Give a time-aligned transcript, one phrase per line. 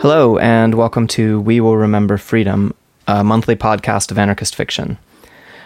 [0.00, 2.72] Hello, and welcome to We Will Remember Freedom,
[3.06, 4.96] a monthly podcast of anarchist fiction.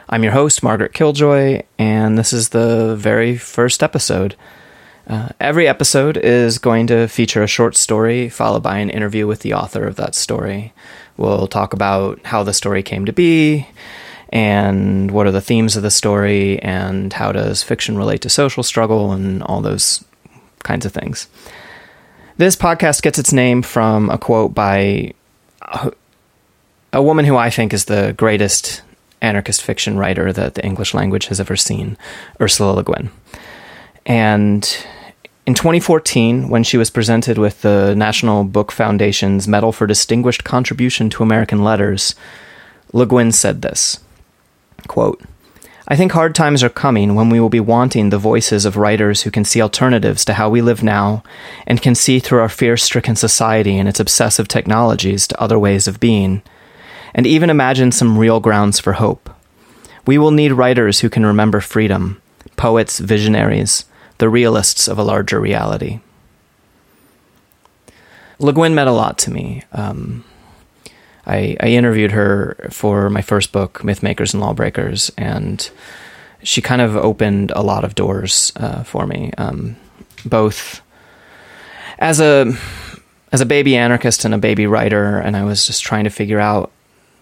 [0.08, 4.34] I'm your host, Margaret Killjoy, and this is the very first episode.
[5.07, 9.43] Uh, every episode is going to feature a short story followed by an interview with
[9.43, 10.72] the author of that story.
[11.16, 13.68] We'll talk about how the story came to be,
[14.30, 18.64] and what are the themes of the story, and how does fiction relate to social
[18.64, 20.04] struggle, and all those
[20.64, 21.29] kinds of things.
[22.36, 25.12] This podcast gets its name from a quote by
[26.92, 28.82] a woman who I think is the greatest
[29.22, 31.96] anarchist fiction writer that the English language has ever seen,
[32.41, 33.11] Ursula Le Guin.
[34.05, 34.62] And
[35.47, 41.08] in 2014, when she was presented with the National Book Foundation's Medal for Distinguished Contribution
[41.11, 42.16] to American Letters,
[42.92, 44.00] Le Guin said this
[44.89, 45.22] quote,
[45.87, 49.23] I think hard times are coming when we will be wanting the voices of writers
[49.23, 51.23] who can see alternatives to how we live now
[51.67, 55.87] and can see through our fear stricken society and its obsessive technologies to other ways
[55.87, 56.41] of being,
[57.15, 59.29] and even imagine some real grounds for hope.
[60.07, 62.21] We will need writers who can remember freedom,
[62.57, 63.85] poets, visionaries,
[64.19, 66.01] the realists of a larger reality.
[68.39, 69.62] Le Guin meant a lot to me.
[69.73, 70.25] Um,
[71.27, 75.69] I, I interviewed her for my first book, Mythmakers and Lawbreakers, and
[76.42, 79.77] she kind of opened a lot of doors uh, for me, um,
[80.25, 80.83] both
[81.98, 82.53] as a
[83.33, 86.41] as a baby anarchist and a baby writer, and I was just trying to figure
[86.41, 86.70] out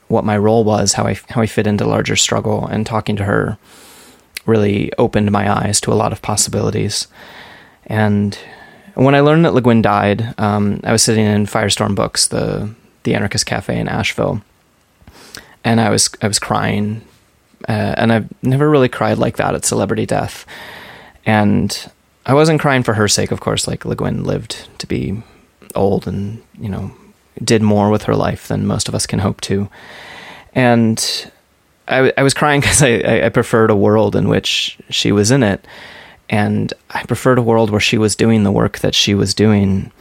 [0.09, 3.25] what my role was, how I how I fit into larger struggle, and talking to
[3.25, 3.59] her
[4.45, 7.07] really opened my eyes to a lot of possibilities.
[7.87, 8.37] And
[8.95, 12.75] when I learned that Le Guin died, um, I was sitting in Firestorm Books, the
[13.05, 14.43] the Anarchist Cafe in Asheville,
[15.65, 17.03] and I was I was crying,
[17.69, 20.47] uh, and I've never really cried like that at celebrity death,
[21.25, 21.91] and
[22.27, 23.67] I wasn't crying for her sake, of course.
[23.67, 25.23] Like Le Guin lived to be
[25.75, 26.93] old, and you know,
[27.43, 29.69] did more with her life than most of us can hope to,
[30.55, 31.31] and
[31.89, 35.43] I, I was crying because I, I preferred a world in which she was in
[35.43, 35.65] it,
[36.29, 39.93] and I preferred a world where she was doing the work that she was doing,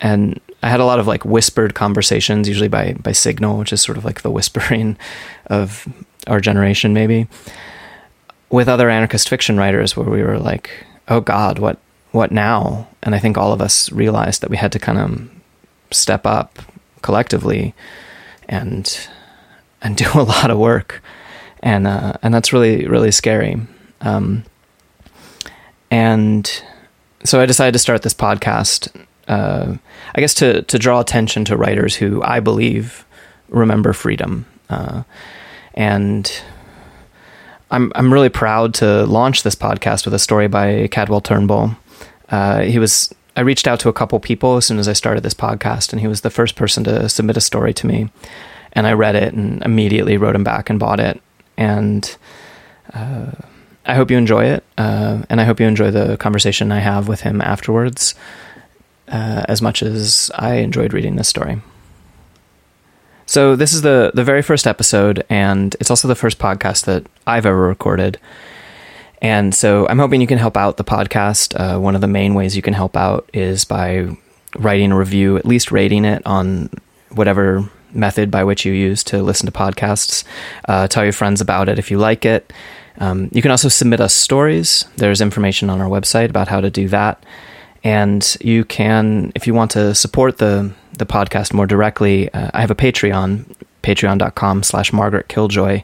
[0.00, 3.80] and I had a lot of like whispered conversations, usually by by Signal, which is
[3.80, 4.96] sort of like the whispering
[5.46, 5.86] of
[6.26, 7.28] our generation, maybe,
[8.50, 10.70] with other anarchist fiction writers, where we were like,
[11.08, 11.78] "Oh God, what
[12.12, 15.30] what now?" And I think all of us realized that we had to kind of
[15.90, 16.58] step up
[17.02, 17.74] collectively
[18.48, 19.08] and
[19.80, 21.02] and do a lot of work,
[21.62, 23.60] and uh, and that's really really scary.
[24.00, 24.44] Um,
[25.90, 26.62] and
[27.24, 28.88] so I decided to start this podcast
[29.28, 29.76] uh,
[30.14, 33.04] I guess to to draw attention to writers who I believe
[33.48, 35.02] remember freedom, uh,
[35.74, 36.42] and
[37.70, 41.76] I'm I'm really proud to launch this podcast with a story by Cadwell Turnbull.
[42.30, 45.22] Uh, he was I reached out to a couple people as soon as I started
[45.22, 48.10] this podcast, and he was the first person to submit a story to me,
[48.72, 51.20] and I read it and immediately wrote him back and bought it,
[51.56, 52.16] and.
[52.94, 53.32] Uh,
[53.84, 57.08] I hope you enjoy it, uh, and I hope you enjoy the conversation I have
[57.08, 58.14] with him afterwards
[59.08, 61.60] uh, as much as I enjoyed reading this story.
[63.26, 67.06] So this is the the very first episode, and it's also the first podcast that
[67.26, 68.18] I've ever recorded.
[69.20, 71.58] And so I'm hoping you can help out the podcast.
[71.58, 74.16] Uh, one of the main ways you can help out is by
[74.56, 76.70] writing a review, at least rating it on
[77.10, 80.24] whatever method by which you use to listen to podcasts.
[80.66, 82.52] Uh, tell your friends about it if you like it.
[82.98, 84.84] Um, you can also submit us stories.
[84.96, 87.22] There's information on our website about how to do that.
[87.84, 92.60] And you can, if you want to support the the podcast more directly, uh, I
[92.60, 93.44] have a Patreon,
[93.82, 95.82] patreon.com slash Margaret Killjoy.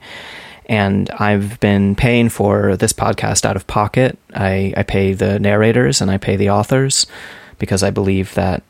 [0.66, 4.18] And I've been paying for this podcast out of pocket.
[4.34, 7.06] I, I pay the narrators and I pay the authors
[7.58, 8.62] because I believe that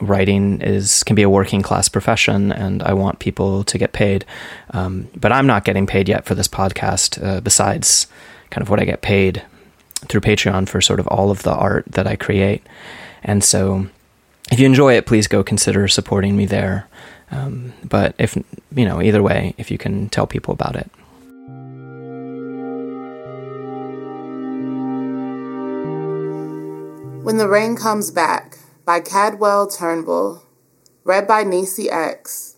[0.00, 4.24] writing is can be a working class profession and I want people to get paid.
[4.70, 8.06] Um, but I'm not getting paid yet for this podcast, uh, besides
[8.50, 9.42] kind of what I get paid
[10.08, 12.66] through Patreon for sort of all of the art that I create.
[13.22, 13.86] And so
[14.50, 16.88] if you enjoy it, please go consider supporting me there.
[17.30, 18.36] Um, but if,
[18.74, 20.90] you know, either way, if you can tell people about it.
[27.24, 30.42] When the Rain Comes Back by Cadwell Turnbull,
[31.04, 32.56] read by Nisi X.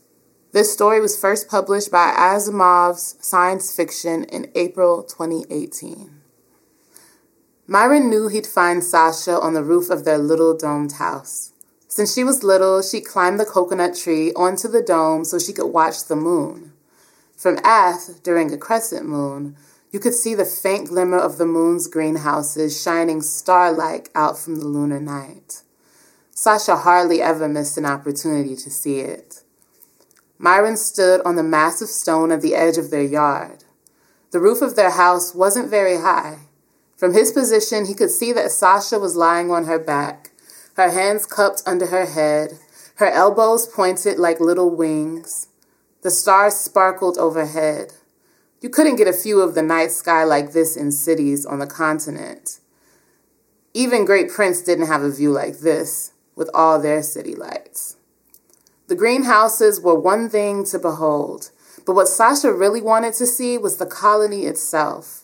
[0.52, 6.13] This story was first published by Asimov's Science Fiction in April 2018.
[7.66, 11.52] Myron knew he'd find Sasha on the roof of their little domed house.
[11.88, 15.68] Since she was little, she climbed the coconut tree onto the dome so she could
[15.68, 16.72] watch the moon.
[17.36, 19.56] From Ath, during a crescent moon,
[19.90, 24.56] you could see the faint glimmer of the moon's greenhouses shining star like out from
[24.56, 25.62] the lunar night.
[26.32, 29.42] Sasha hardly ever missed an opportunity to see it.
[30.36, 33.64] Myron stood on the massive stone at the edge of their yard.
[34.32, 36.40] The roof of their house wasn't very high.
[36.96, 40.30] From his position, he could see that Sasha was lying on her back,
[40.76, 42.58] her hands cupped under her head,
[42.96, 45.48] her elbows pointed like little wings.
[46.02, 47.92] The stars sparkled overhead.
[48.60, 51.66] You couldn't get a view of the night sky like this in cities on the
[51.66, 52.60] continent.
[53.72, 57.96] Even Great Prince didn't have a view like this, with all their city lights.
[58.86, 61.50] The greenhouses were one thing to behold,
[61.86, 65.23] but what Sasha really wanted to see was the colony itself.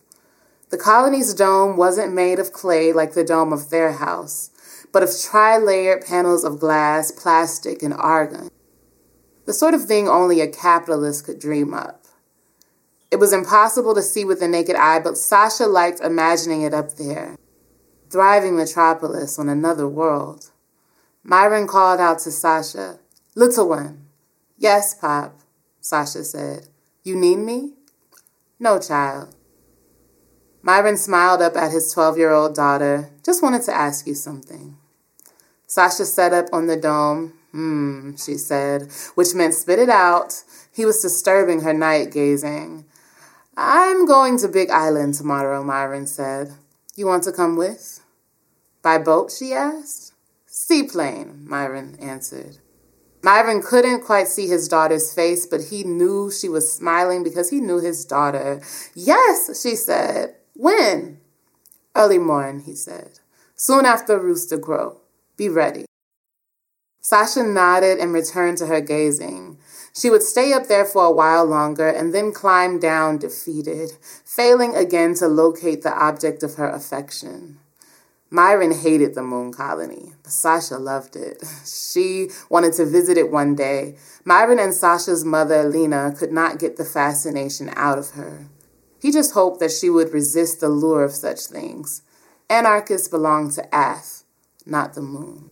[0.70, 4.50] The colony's dome wasn't made of clay like the dome of their house,
[4.93, 8.49] but of tri layered panels of glass, plastic, and argon.
[9.46, 12.06] The sort of thing only a capitalist could dream up.
[13.11, 16.94] It was impossible to see with the naked eye, but Sasha liked imagining it up
[16.94, 17.37] there.
[18.08, 20.50] Thriving metropolis on another world.
[21.25, 23.00] Myron called out to Sasha,
[23.34, 24.06] Little one.
[24.56, 25.40] Yes, Pop,
[25.81, 26.69] Sasha said.
[27.02, 27.72] You need me?
[28.58, 29.34] No, child.
[30.62, 33.11] Myron smiled up at his 12 year old daughter.
[33.25, 34.77] Just wanted to ask you something.
[35.67, 37.35] Sasha sat up on the dome.
[37.53, 40.45] Hmm, she said, which meant spit it out.
[40.73, 42.85] He was disturbing her night gazing.
[43.57, 46.55] I'm going to Big Island tomorrow, Myron said.
[46.95, 48.01] You want to come with?
[48.83, 50.13] By boat, she asked.
[50.47, 52.59] Seaplane, Myron answered.
[53.23, 57.61] Myron couldn't quite see his daughter's face, but he knew she was smiling because he
[57.61, 58.61] knew his daughter.
[58.95, 60.37] Yes, she said.
[60.61, 61.21] When?
[61.97, 63.21] Early morn, he said.
[63.57, 65.01] Soon after rooster crow.
[65.39, 65.87] Be ready.
[67.01, 69.57] Sasha nodded and returned to her gazing.
[69.95, 74.77] She would stay up there for a while longer and then climb down defeated, failing
[74.77, 77.59] again to locate the object of her affection.
[78.29, 81.43] Myron hated the moon colony, but Sasha loved it.
[81.65, 83.97] She wanted to visit it one day.
[84.27, 88.47] Myron and Sasha's mother, Lena, could not get the fascination out of her.
[89.00, 92.02] He just hoped that she would resist the lure of such things.
[92.49, 94.25] Anarchists belong to Ath,
[94.67, 95.50] not the moon.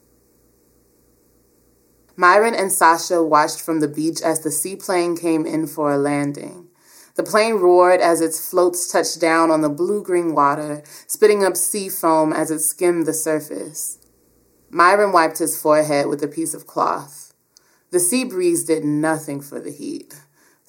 [2.16, 6.66] Myron and Sasha watched from the beach as the seaplane came in for a landing.
[7.14, 11.56] The plane roared as its floats touched down on the blue green water, spitting up
[11.56, 13.98] sea foam as it skimmed the surface.
[14.70, 17.32] Myron wiped his forehead with a piece of cloth.
[17.90, 20.14] The sea breeze did nothing for the heat.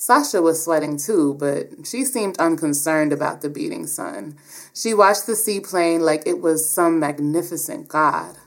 [0.02, 4.38] Sasha was sweating too, but she seemed unconcerned about the beating sun.
[4.74, 8.38] She watched the seaplane like it was some magnificent god.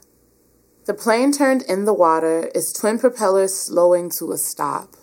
[0.86, 4.96] The plane turned in the water, its twin propellers slowing to a stop.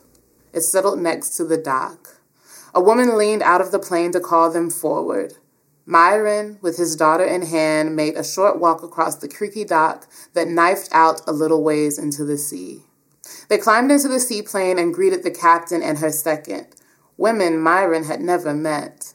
[0.52, 2.20] It settled next to the dock.
[2.74, 5.36] A woman leaned out of the plane to call them forward.
[5.86, 10.48] Myron, with his daughter in hand, made a short walk across the creaky dock that
[10.48, 12.86] knifed out a little ways into the sea.
[13.48, 16.68] They climbed into the seaplane and greeted the captain and her second,
[17.18, 19.14] women Myron had never met.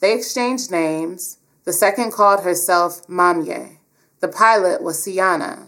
[0.00, 1.38] They exchanged names.
[1.64, 3.78] The second called herself Mamye.
[4.20, 5.66] The pilot was Siana.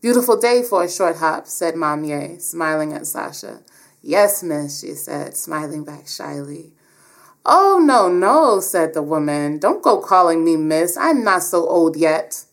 [0.00, 3.62] Beautiful day for a short hop, said Mamye, smiling at Sasha.
[4.00, 6.72] Yes, miss, she said, smiling back shyly.
[7.44, 9.58] Oh, no, no, said the woman.
[9.58, 10.96] Don't go calling me miss.
[10.96, 12.44] I'm not so old yet.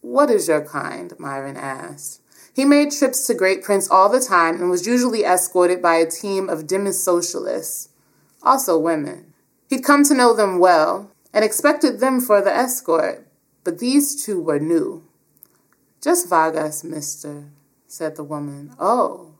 [0.00, 1.12] What is your kind?
[1.18, 2.20] Myron asked.
[2.58, 6.10] He made trips to Great Prince all the time and was usually escorted by a
[6.10, 7.90] team of dimmest socialists,
[8.42, 9.32] also women.
[9.68, 13.24] He'd come to know them well and expected them for the escort,
[13.62, 15.04] but these two were new.
[16.02, 17.44] Just Vagas, mister,
[17.86, 18.74] said the woman.
[18.80, 19.34] Oh.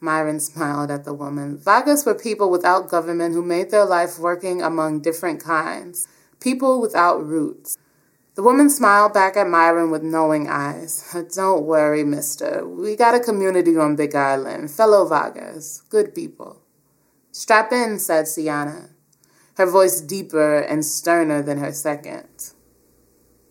[0.00, 1.58] Myron smiled at the woman.
[1.58, 6.08] Vagas were people without government who made their life working among different kinds,
[6.40, 7.76] people without roots.
[8.34, 11.14] The woman smiled back at Myron with knowing eyes.
[11.34, 12.66] Don't worry, mister.
[12.66, 16.60] We got a community on Big Island, fellow Vagas, good people.
[17.30, 18.90] Strap in, said Siana,
[19.56, 22.52] her voice deeper and sterner than her second.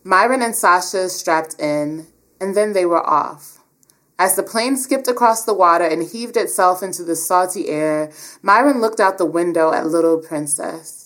[0.04, 2.08] Myron and Sasha strapped in,
[2.42, 3.60] and then they were off.
[4.20, 8.12] As the plane skipped across the water and heaved itself into the salty air,
[8.42, 11.03] Myron looked out the window at Little Princess.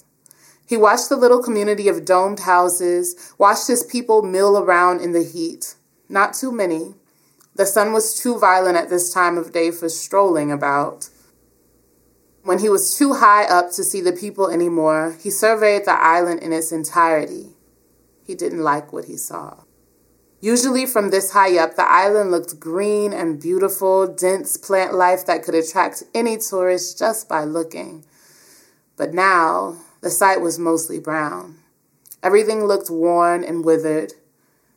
[0.67, 5.24] He watched the little community of domed houses, watched his people mill around in the
[5.24, 5.75] heat.
[6.09, 6.95] Not too many.
[7.55, 11.09] The sun was too violent at this time of day for strolling about.
[12.43, 16.41] When he was too high up to see the people anymore, he surveyed the island
[16.41, 17.55] in its entirety.
[18.25, 19.63] He didn't like what he saw.
[20.39, 25.43] Usually, from this high up, the island looked green and beautiful, dense plant life that
[25.43, 28.05] could attract any tourist just by looking.
[28.97, 29.77] But now,
[30.08, 31.58] the site was mostly brown.
[32.24, 34.14] Everything looked worn and withered.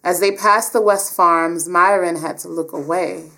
[0.02, 3.30] As they passed the West Farms, Myron had to look away.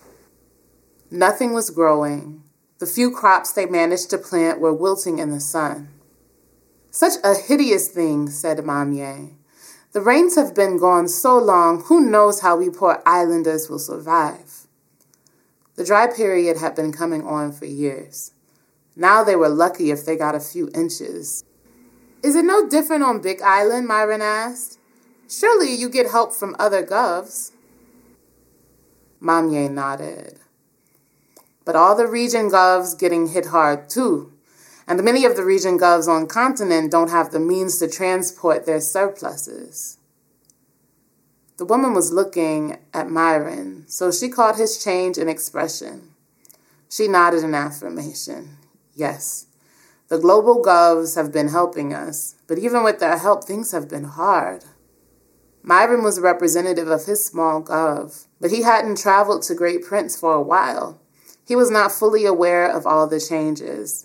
[1.11, 2.45] Nothing was growing.
[2.79, 5.91] The few crops they managed to plant were wilting in the sun.
[6.91, 9.35] Such a hideous thing, said Mamie.
[9.93, 14.67] The rains have been gone so long, who knows how we poor islanders will survive?
[15.75, 18.33] The dry period had been coming on for years.
[18.97, 21.45] Now they were lucky if they got a few inches.
[22.23, 23.89] Is it no different on Big Island?
[23.89, 24.79] Myron asked.
[25.29, 27.51] Surely you get help from other govs.
[29.19, 30.39] Mamie nodded.
[31.65, 34.33] But all the region govs getting hit hard too.
[34.87, 38.81] And many of the region govs on continent don't have the means to transport their
[38.81, 39.99] surpluses.
[41.57, 46.11] The woman was looking at Myron, so she caught his change in expression.
[46.89, 48.59] She nodded in affirmation.
[48.95, 49.47] Yes,
[50.13, 54.05] the global govs have been helping us, but even with their help, things have been
[54.05, 54.63] hard.
[55.63, 60.15] Myron was a representative of his small gov, but he hadn't traveled to Great Prince
[60.15, 61.01] for a while.
[61.49, 64.05] He was not fully aware of all the changes.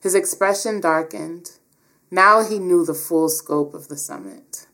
[0.00, 1.58] His expression darkened.
[2.12, 4.68] Now he knew the full scope of the summit.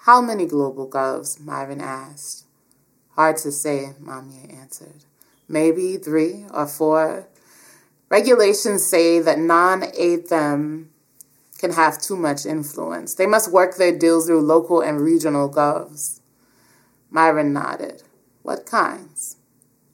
[0.00, 1.40] How many global govs?
[1.40, 2.44] Myron asked.
[3.12, 5.06] Hard to say, Mamie answered.
[5.48, 7.28] Maybe three or four.
[8.12, 10.88] Regulations say that non ATHEM
[11.56, 13.14] can have too much influence.
[13.14, 16.20] They must work their deals through local and regional govs.
[17.08, 18.02] Myron nodded.
[18.42, 19.36] What kinds?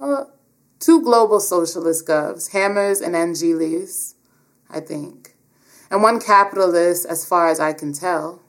[0.00, 0.32] Well,
[0.80, 4.16] two global socialist govs, Hammers and Angelis,
[4.68, 5.37] I think.
[5.88, 8.42] And one capitalist, as far as I can tell.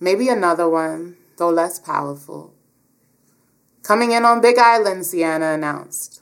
[0.00, 2.54] Maybe another one, though less powerful.
[3.82, 6.21] Coming in on Big Island, Sienna announced.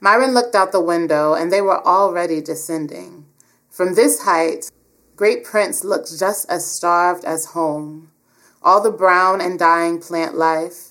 [0.00, 3.26] Myron looked out the window, and they were already descending.
[3.68, 4.70] From this height,
[5.16, 8.12] Great Prince looked just as starved as home.
[8.62, 10.90] All the brown and dying plant life.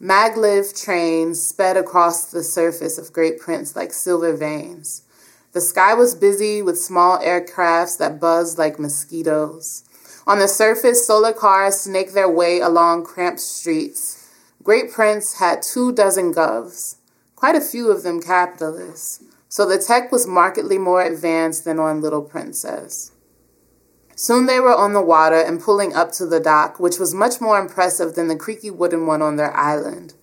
[0.00, 5.02] Maglev trains sped across the surface of Great Prince like silver veins.
[5.52, 9.84] The sky was busy with small aircrafts that buzzed like mosquitoes.
[10.26, 14.28] On the surface, solar cars snaked their way along cramped streets.
[14.62, 16.96] Great Prince had two dozen govs,
[17.44, 22.00] quite a few of them capitalists, so the tech was markedly more advanced than on
[22.00, 23.12] Little Princess.
[24.16, 27.42] Soon they were on the water and pulling up to the dock, which was much
[27.42, 30.14] more impressive than the creaky wooden one on their island.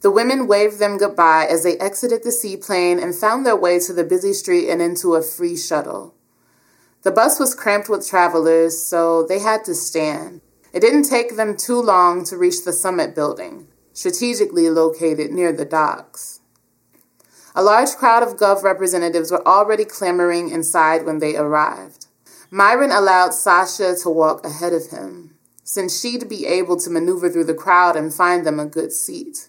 [0.00, 3.92] The women waved them goodbye as they exited the seaplane and found their way to
[3.92, 6.16] the busy street and into a free shuttle.
[7.02, 10.40] The bus was cramped with travelers, so they had to stand.
[10.72, 15.64] It didn't take them too long to reach the summit building, strategically located near the
[15.64, 16.37] docks.
[17.58, 22.06] A large crowd of Gov representatives were already clamoring inside when they arrived.
[22.52, 25.34] Myron allowed Sasha to walk ahead of him,
[25.64, 29.48] since she'd be able to maneuver through the crowd and find them a good seat.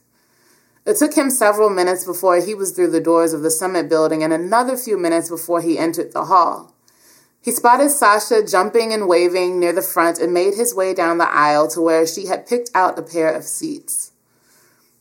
[0.87, 4.23] It took him several minutes before he was through the doors of the summit building
[4.23, 6.73] and another few minutes before he entered the hall.
[7.39, 11.29] He spotted Sasha jumping and waving near the front and made his way down the
[11.29, 14.13] aisle to where she had picked out a pair of seats.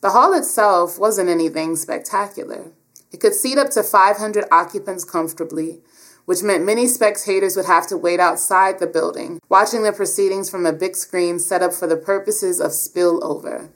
[0.03, 2.73] The hall itself wasn't anything spectacular.
[3.13, 5.81] It could seat up to 500 occupants comfortably,
[6.27, 10.67] which meant many spectators would have to wait outside the building, watching the proceedings from
[10.67, 13.71] a big screen set up for the purposes of spillover.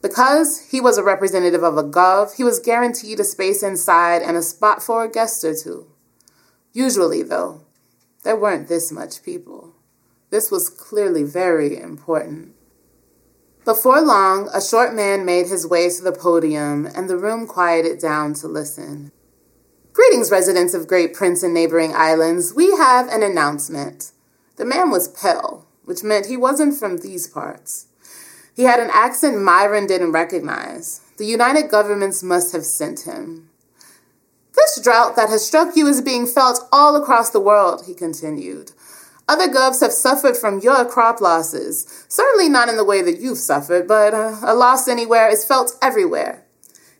[0.00, 4.36] Because he was a representative of a gov, he was guaranteed a space inside and
[4.36, 5.88] a spot for a guest or two.
[6.72, 7.62] Usually, though,
[8.22, 9.74] there weren't this much people.
[10.30, 12.55] This was clearly very important.
[13.66, 17.98] Before long, a short man made his way to the podium, and the room quieted
[17.98, 19.10] down to listen.
[19.92, 22.54] Greetings, residents of Great Prince and neighboring islands.
[22.54, 24.12] We have an announcement.
[24.54, 27.88] The man was pale, which meant he wasn't from these parts.
[28.54, 31.00] He had an accent Myron didn't recognize.
[31.18, 33.50] The United Governments must have sent him.
[34.54, 38.70] This drought that has struck you is being felt all across the world, he continued.
[39.28, 42.04] Other govs have suffered from your crop losses.
[42.08, 45.76] Certainly not in the way that you've suffered, but uh, a loss anywhere is felt
[45.82, 46.44] everywhere.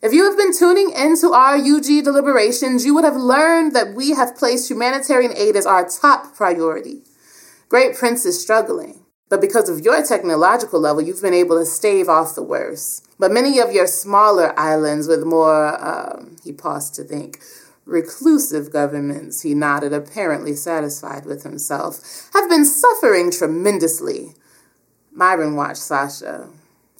[0.01, 4.11] If you have been tuning into our UG deliberations, you would have learned that we
[4.11, 7.03] have placed humanitarian aid as our top priority.
[7.69, 12.09] Great Prince is struggling, but because of your technological level, you've been able to stave
[12.09, 13.07] off the worst.
[13.17, 17.39] But many of your smaller islands with more, um, he paused to think,
[17.87, 24.33] reclusive governments, he nodded, apparently satisfied with himself, have been suffering tremendously.
[25.11, 26.49] Myron watched Sasha.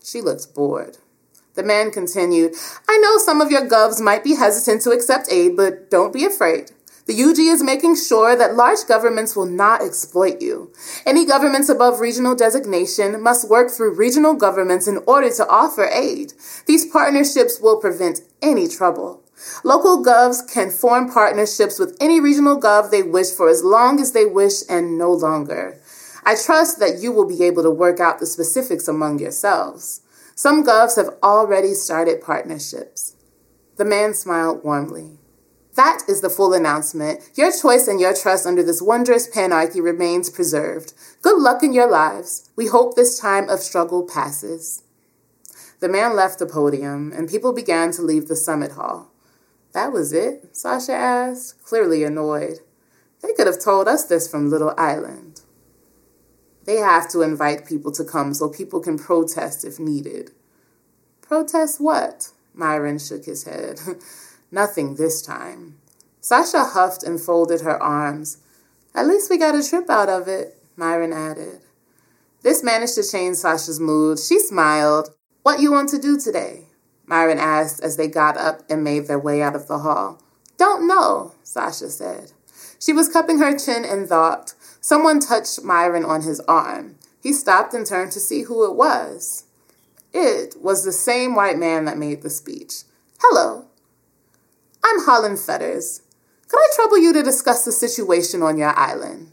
[0.03, 0.97] She looked bored.
[1.55, 2.53] The man continued,
[2.87, 6.23] I know some of your govs might be hesitant to accept aid, but don't be
[6.23, 6.71] afraid.
[7.07, 10.73] The UG is making sure that large governments will not exploit you.
[11.05, 16.33] Any governments above regional designation must work through regional governments in order to offer aid.
[16.65, 19.23] These partnerships will prevent any trouble.
[19.63, 24.11] Local govs can form partnerships with any regional gov they wish for as long as
[24.11, 25.79] they wish and no longer.
[26.23, 30.01] I trust that you will be able to work out the specifics among yourselves.
[30.35, 33.15] Some govs have already started partnerships.
[33.77, 35.19] The man smiled warmly.
[35.75, 37.21] That is the full announcement.
[37.35, 40.93] Your choice and your trust under this wondrous panarchy remains preserved.
[41.21, 42.49] Good luck in your lives.
[42.55, 44.83] We hope this time of struggle passes.
[45.79, 49.11] The man left the podium, and people began to leave the summit hall.
[49.73, 50.55] That was it?
[50.55, 52.59] Sasha asked, clearly annoyed.
[53.21, 55.41] They could have told us this from Little Island.
[56.65, 60.31] They have to invite people to come so people can protest if needed.
[61.21, 62.31] Protest what?
[62.53, 63.79] Myron shook his head.
[64.51, 65.77] Nothing this time.
[66.21, 68.37] Sasha huffed and folded her arms.
[68.93, 71.61] At least we got a trip out of it, Myron added.
[72.43, 74.19] This managed to change Sasha's mood.
[74.19, 75.09] She smiled.
[75.43, 76.66] What you want to do today?
[77.07, 80.21] Myron asked as they got up and made their way out of the hall.
[80.57, 82.33] Don't know, Sasha said.
[82.79, 84.53] She was cupping her chin in thought.
[84.81, 86.97] Someone touched Myron on his arm.
[87.23, 89.45] He stopped and turned to see who it was.
[90.13, 92.83] It was the same white man that made the speech.
[93.19, 93.65] Hello,
[94.83, 96.01] I'm Holland Fetters.
[96.47, 99.31] Could I trouble you to discuss the situation on your island?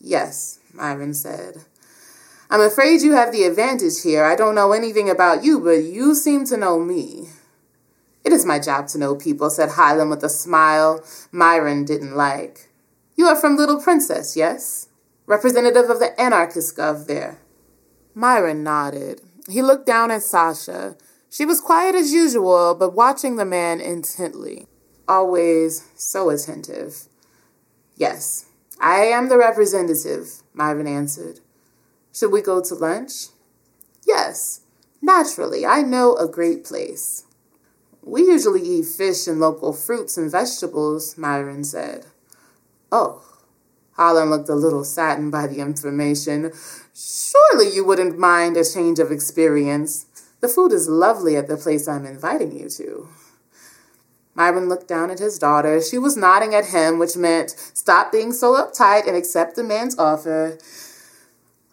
[0.00, 1.64] Yes, Myron said.
[2.48, 4.24] I'm afraid you have the advantage here.
[4.24, 7.28] I don't know anything about you, but you seem to know me.
[8.24, 12.68] It is my job to know people, said Holland with a smile Myron didn't like.
[13.16, 14.88] You are from Little Princess, yes?
[15.26, 17.38] Representative of the anarchist gov there.
[18.14, 19.20] Myron nodded.
[19.48, 20.96] He looked down at Sasha.
[21.30, 24.66] She was quiet as usual, but watching the man intently.
[25.08, 27.08] Always so attentive.
[27.96, 28.46] Yes,
[28.80, 31.40] I am the representative, Myron answered.
[32.16, 33.26] Should we go to lunch?
[34.06, 34.62] Yes,
[35.02, 35.66] naturally.
[35.66, 37.24] I know a great place.
[38.02, 42.06] We usually eat fish and local fruits and vegetables, Myron said.
[42.90, 43.22] Oh,
[43.96, 46.52] Holland looked a little saddened by the information.
[46.94, 50.06] Surely you wouldn't mind a change of experience.
[50.40, 53.08] The food is lovely at the place I'm inviting you to.
[54.34, 55.82] Myron looked down at his daughter.
[55.82, 59.98] She was nodding at him, which meant stop being so uptight and accept the man's
[59.98, 60.56] offer.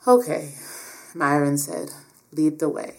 [0.06, 0.56] Okay,
[1.16, 1.92] Myron said,
[2.34, 2.96] lead the way.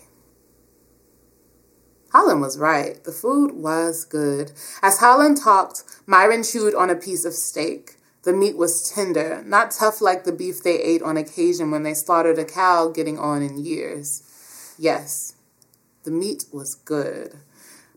[2.12, 3.02] Holland was right.
[3.04, 4.52] The food was good.
[4.80, 7.96] As Holland talked, Myron chewed on a piece of steak.
[8.22, 11.92] The meat was tender, not tough like the beef they ate on occasion when they
[11.92, 14.74] slaughtered a cow getting on in years.
[14.78, 15.34] Yes,
[16.04, 17.36] the meat was good.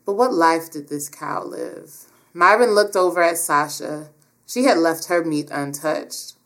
[0.06, 2.06] But what life did this cow live?
[2.34, 4.10] Myron looked over at Sasha.
[4.46, 6.37] She had left her meat untouched.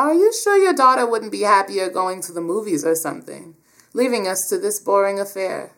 [0.00, 3.54] Are you sure your daughter wouldn't be happier going to the movies or something,
[3.92, 5.72] leaving us to this boring affair?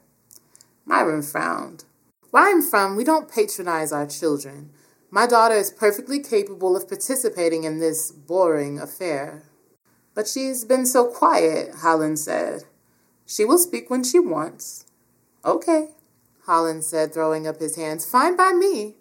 [0.85, 1.82] Myron frowned.
[2.30, 4.70] Where I'm from, we don't patronize our children.
[5.11, 9.42] My daughter is perfectly capable of participating in this boring affair.
[10.14, 12.62] But she's been so quiet, Holland said.
[13.26, 14.87] She will speak when she wants.
[15.44, 15.88] Okay,
[16.46, 18.08] Holland said, throwing up his hands.
[18.08, 18.94] Fine by me.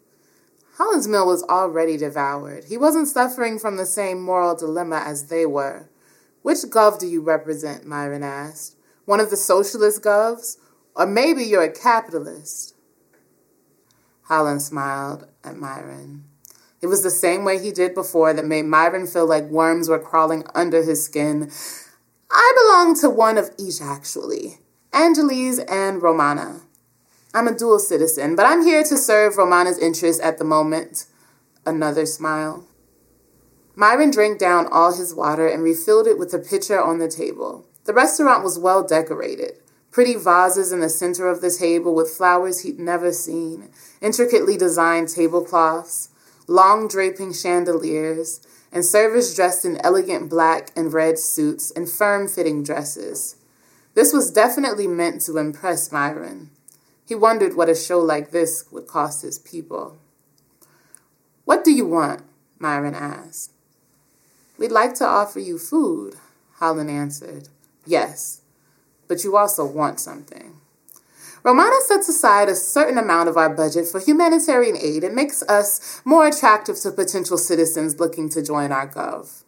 [0.81, 2.63] Holland's Mill was already devoured.
[2.63, 5.91] He wasn't suffering from the same moral dilemma as they were.
[6.41, 7.85] Which gov do you represent?
[7.85, 8.77] Myron asked.
[9.05, 10.57] One of the socialist govs?
[10.95, 12.73] Or maybe you're a capitalist?
[14.23, 16.23] Holland smiled at Myron.
[16.81, 19.99] It was the same way he did before that made Myron feel like worms were
[19.99, 21.51] crawling under his skin.
[22.31, 24.57] I belong to one of each, actually
[24.91, 26.61] Angeles and Romana.
[27.33, 31.05] I'm a dual citizen, but I'm here to serve Romana's interests at the moment.
[31.65, 32.65] Another smile.
[33.73, 37.65] Myron drank down all his water and refilled it with a pitcher on the table.
[37.85, 39.53] The restaurant was well decorated.
[39.91, 43.69] Pretty vases in the center of the table with flowers he'd never seen,
[44.01, 46.09] intricately designed tablecloths,
[46.47, 52.63] long draping chandeliers, and servers dressed in elegant black and red suits and firm fitting
[52.63, 53.37] dresses.
[53.93, 56.51] This was definitely meant to impress Myron.
[57.07, 59.97] He wondered what a show like this would cost his people.
[61.45, 62.23] What do you want?
[62.59, 63.51] Myron asked.
[64.57, 66.15] We'd like to offer you food,
[66.53, 67.49] Holland answered.
[67.85, 68.41] Yes,
[69.07, 70.61] but you also want something.
[71.43, 76.01] Romana sets aside a certain amount of our budget for humanitarian aid and makes us
[76.05, 79.41] more attractive to potential citizens looking to join our gov.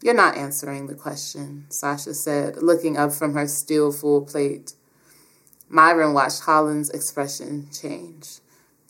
[0.00, 4.74] You're not answering the question, Sasha said, looking up from her still full plate.
[5.68, 8.38] Myron watched Holland's expression change.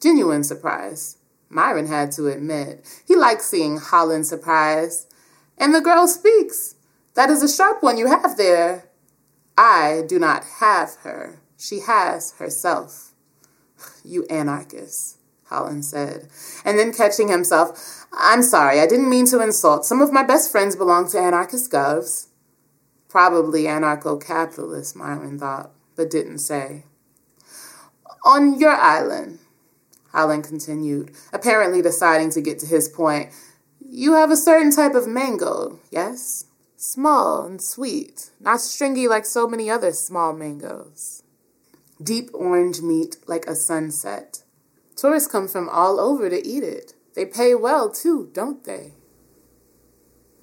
[0.00, 1.16] Genuine surprise.
[1.48, 2.84] Myron had to admit.
[3.06, 5.12] He liked seeing Holland surprised.
[5.58, 6.74] And the girl speaks.
[7.14, 8.90] That is a sharp one you have there.
[9.56, 11.40] I do not have her.
[11.56, 13.12] She has herself.
[14.04, 16.28] You anarchist, Holland said.
[16.64, 19.84] And then catching himself, I'm sorry, I didn't mean to insult.
[19.84, 22.28] Some of my best friends belong to anarchist govs.
[23.08, 26.84] Probably anarcho capitalists, Myron thought, but didn't say.
[28.24, 29.38] On your island,
[30.12, 33.30] Holland continued, apparently deciding to get to his point,
[33.80, 36.46] you have a certain type of mango, yes?
[36.76, 41.22] Small and sweet, not stringy like so many other small mangoes.
[42.02, 44.42] Deep orange meat like a sunset.
[44.96, 46.94] Tourists come from all over to eat it.
[47.14, 48.92] They pay well, too, don't they?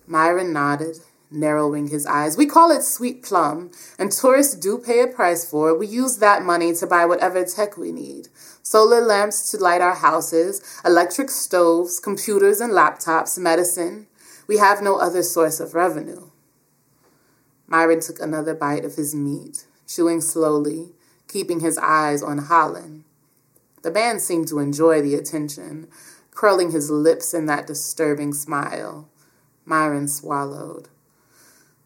[0.07, 0.99] Myron nodded,
[1.33, 2.37] narrowing his eyes.
[2.37, 5.79] We call it sweet plum, and tourists do pay a price for it.
[5.79, 8.29] We use that money to buy whatever tech we need
[8.63, 14.07] solar lamps to light our houses, electric stoves, computers and laptops, medicine.
[14.47, 16.29] We have no other source of revenue.
[17.67, 20.93] Myron took another bite of his meat, chewing slowly,
[21.27, 23.03] keeping his eyes on Holland.
[23.83, 25.87] The man seemed to enjoy the attention,
[26.31, 29.09] curling his lips in that disturbing smile.
[29.65, 30.89] Myron swallowed.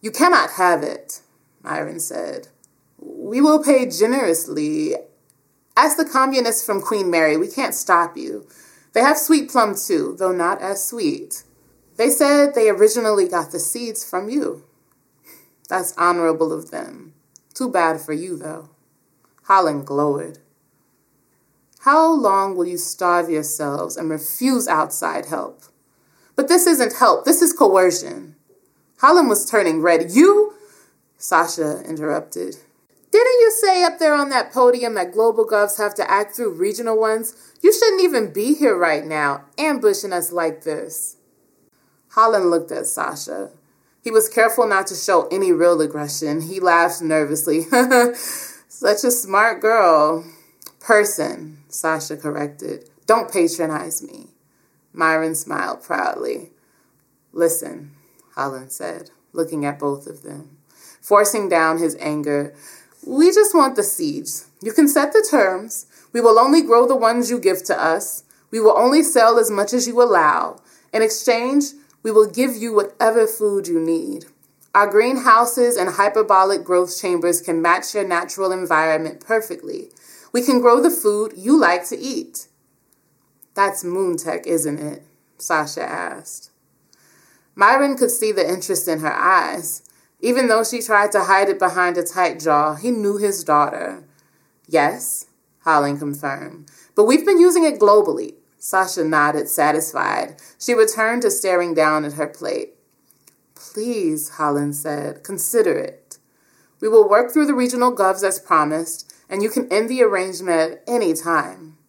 [0.02, 1.22] You cannot have it,
[1.64, 2.50] Myron said.
[3.00, 4.96] We will pay generously.
[5.76, 8.48] Ask the communists from Queen Mary, we can't stop you.
[8.94, 11.44] They have sweet plum too, though not as sweet.
[11.98, 14.64] They said they originally got the seeds from you.
[15.70, 17.14] That's honorable of them.
[17.54, 18.70] Too bad for you, though.
[19.44, 20.40] Holland glowered.
[21.80, 25.64] How long will you starve yourselves and refuse outside help?
[26.36, 28.36] But this isn't help, this is coercion.
[29.00, 30.12] Holland was turning red.
[30.12, 30.54] You?
[31.18, 32.58] Sasha interrupted.
[33.12, 36.54] Didn't you say up there on that podium that global govs have to act through
[36.54, 37.36] regional ones?
[37.62, 41.18] You shouldn't even be here right now, ambushing us like this.
[42.10, 43.52] Holland looked at Sasha.
[44.04, 46.42] He was careful not to show any real aggression.
[46.42, 47.62] He laughed nervously.
[48.14, 50.26] Such a smart girl.
[50.80, 52.90] Person, Sasha corrected.
[53.06, 54.28] Don't patronize me.
[54.94, 56.52] Myron smiled proudly.
[57.34, 57.97] Listen,
[58.38, 60.58] Holland said, looking at both of them.
[61.02, 62.54] Forcing down his anger,
[63.04, 64.48] we just want the seeds.
[64.62, 65.88] You can set the terms.
[66.14, 68.24] We will only grow the ones you give to us.
[68.52, 70.62] We will only sell as much as you allow.
[70.94, 71.64] In exchange,
[72.04, 74.26] we will give you whatever food you need.
[74.76, 79.90] Our greenhouses and hyperbolic growth chambers can match your natural environment perfectly.
[80.32, 82.48] We can grow the food you like to eat.
[83.56, 85.02] That's Moontech, isn't it?
[85.40, 86.52] Sasha asked.
[87.58, 89.82] Myron could see the interest in her eyes.
[90.22, 94.04] Even though she tried to hide it behind a tight jaw, he knew his daughter.
[94.68, 95.26] Yes,
[95.62, 96.70] Holland confirmed.
[96.94, 98.36] But we've been using it globally.
[98.60, 100.40] Sasha nodded, satisfied.
[100.60, 102.76] She returned to staring down at her plate.
[103.56, 106.20] Please, Holland said, consider it.
[106.80, 110.74] We will work through the regional govs as promised, and you can end the arrangement
[110.74, 111.80] at any time.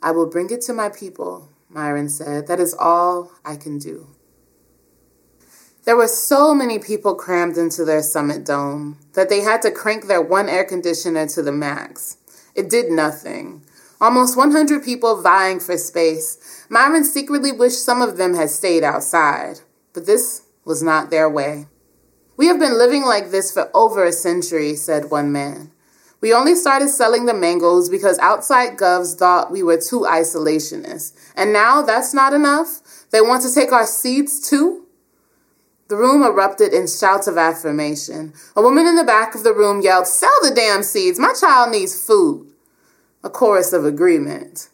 [0.00, 2.46] I will bring it to my people, Myron said.
[2.46, 4.11] That is all I can do.
[5.84, 10.06] There were so many people crammed into their summit dome that they had to crank
[10.06, 12.18] their one air conditioner to the max.
[12.54, 13.64] It did nothing.
[14.00, 16.66] Almost 100 people vying for space.
[16.68, 19.60] Myron secretly wished some of them had stayed outside,
[19.92, 21.66] but this was not their way.
[22.36, 25.72] We have been living like this for over a century, said one man.
[26.20, 31.12] We only started selling the mangoes because outside govs thought we were too isolationist.
[31.34, 32.80] And now that's not enough?
[33.10, 34.81] They want to take our seeds too?
[35.92, 38.32] The room erupted in shouts of affirmation.
[38.56, 41.18] A woman in the back of the room yelled, Sell the damn seeds!
[41.18, 42.50] My child needs food!
[43.22, 44.70] A chorus of agreement.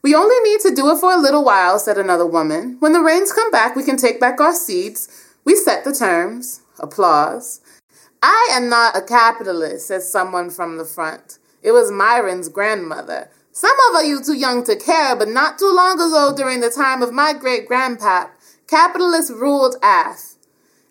[0.00, 2.78] We only need to do it for a little while, said another woman.
[2.80, 5.36] When the rains come back, we can take back our seeds.
[5.44, 6.62] We set the terms.
[6.80, 7.60] Applause.
[8.22, 11.38] I am not a capitalist, said someone from the front.
[11.62, 13.28] It was Myron's grandmother.
[13.52, 17.02] Some of you too young to care, but not too long ago during the time
[17.02, 18.30] of my great grandpap,
[18.66, 20.35] capitalists ruled Ath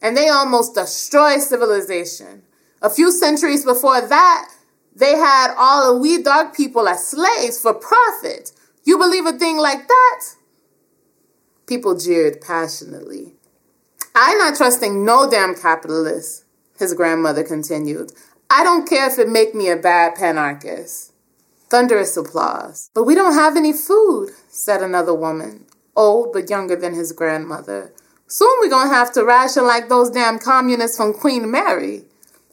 [0.05, 2.43] and they almost destroyed civilization.
[2.79, 4.51] A few centuries before that,
[4.95, 8.51] they had all of we dark people as slaves for profit.
[8.83, 10.25] You believe a thing like that?
[11.65, 13.33] People jeered passionately.
[14.13, 16.43] I'm not trusting no damn capitalist,
[16.77, 18.11] his grandmother continued.
[18.47, 21.13] I don't care if it make me a bad panarchist.
[21.69, 22.91] Thunderous applause.
[22.93, 25.65] But we don't have any food, said another woman,
[25.95, 27.91] old but younger than his grandmother.
[28.27, 32.05] Soon we're going to have to ration like those damn communists from Queen Mary.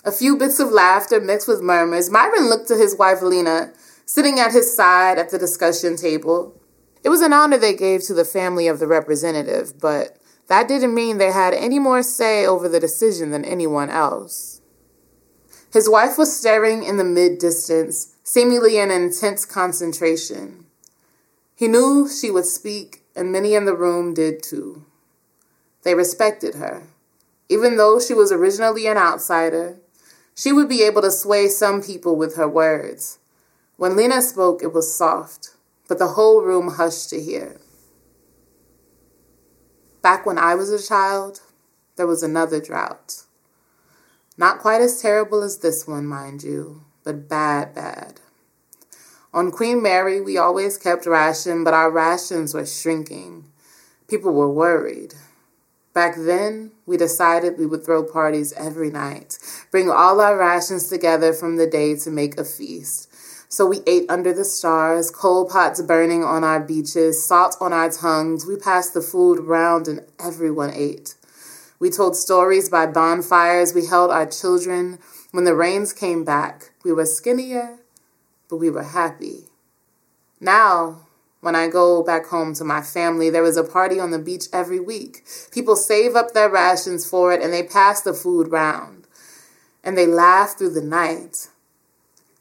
[0.04, 2.11] A few bits of laughter mixed with murmurs.
[2.11, 3.72] Myron looked to his wife Lena,
[4.04, 6.61] sitting at his side at the discussion table.
[7.02, 10.94] It was an honor they gave to the family of the representative, but that didn't
[10.94, 14.61] mean they had any more say over the decision than anyone else.
[15.72, 20.66] His wife was staring in the mid distance, seemingly in intense concentration.
[21.54, 24.85] He knew she would speak, and many in the room did too.
[25.83, 26.85] They respected her.
[27.49, 29.77] Even though she was originally an outsider,
[30.35, 33.18] she would be able to sway some people with her words.
[33.77, 35.51] When Lena spoke, it was soft,
[35.88, 37.61] but the whole room hushed to hear.
[40.01, 41.40] Back when I was a child,
[41.97, 43.25] there was another drought.
[44.38, 48.21] Not quite as terrible as this one, mind you, but bad, bad.
[49.35, 53.45] On Queen Mary, we always kept ration, but our rations were shrinking.
[54.09, 55.14] People were worried.
[55.94, 59.38] Back then, we decided we would throw parties every night,
[59.70, 63.09] bring all our rations together from the day to make a feast.
[63.52, 67.90] So we ate under the stars, coal pots burning on our beaches, salt on our
[67.90, 68.46] tongues.
[68.46, 71.14] We passed the food round and everyone ate.
[71.78, 73.74] We told stories by bonfires.
[73.74, 74.98] We held our children.
[75.33, 77.81] When the rains came back, we were skinnier,
[78.48, 79.48] but we were happy.
[80.40, 81.09] Now,
[81.42, 84.44] when I go back home to my family, there is a party on the beach
[84.52, 85.24] every week.
[85.50, 89.09] People save up their rations for it and they pass the food round.
[89.83, 91.48] And they laugh through the night.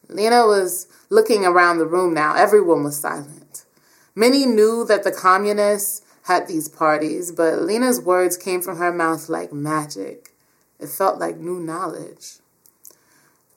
[0.08, 2.36] Lena was looking around the room now.
[2.36, 3.66] Everyone was silent.
[4.14, 9.30] Many knew that the communists had these parties, but Lena's words came from her mouth
[9.30, 10.30] like magic.
[10.80, 12.38] It felt like new knowledge.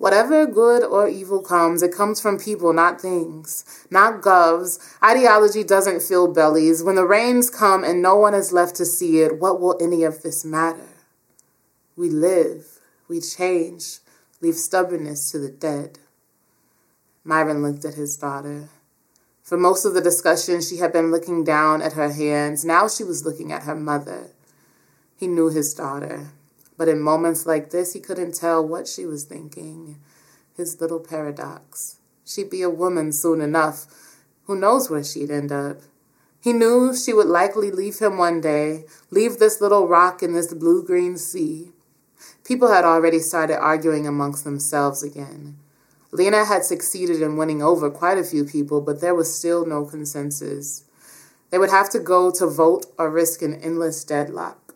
[0.04, 4.78] Whatever good or evil comes, it comes from people, not things, not govs.
[5.02, 6.82] Ideology doesn't fill bellies.
[6.82, 10.04] When the rains come and no one is left to see it, what will any
[10.04, 10.90] of this matter?
[11.96, 14.00] We live, we change,
[14.42, 15.98] leave stubbornness to the dead.
[17.24, 18.68] Myron looked at his daughter.
[19.42, 22.62] For most of the discussion, she had been looking down at her hands.
[22.62, 24.32] Now she was looking at her mother.
[25.16, 26.28] He knew his daughter.
[26.76, 30.00] But in moments like this, he couldn't tell what she was thinking.
[30.56, 31.98] His little paradox.
[32.24, 33.86] She'd be a woman soon enough.
[34.46, 35.80] Who knows where she'd end up?
[36.40, 40.52] He knew she would likely leave him one day, leave this little rock in this
[40.52, 41.72] blue green sea.
[42.44, 45.56] People had already started arguing amongst themselves again.
[46.12, 49.84] Lena had succeeded in winning over quite a few people, but there was still no
[49.84, 50.84] consensus.
[51.50, 54.74] They would have to go to vote or risk an endless deadlock.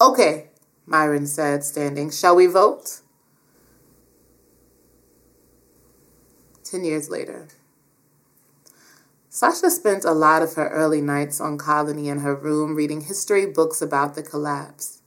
[0.00, 0.47] Okay,
[0.88, 2.10] Myron said, standing.
[2.10, 3.00] Shall we vote?
[6.64, 7.48] Ten years later.
[9.28, 13.44] Sasha spent a lot of her early nights on colony in her room reading history
[13.44, 15.02] books about the collapse.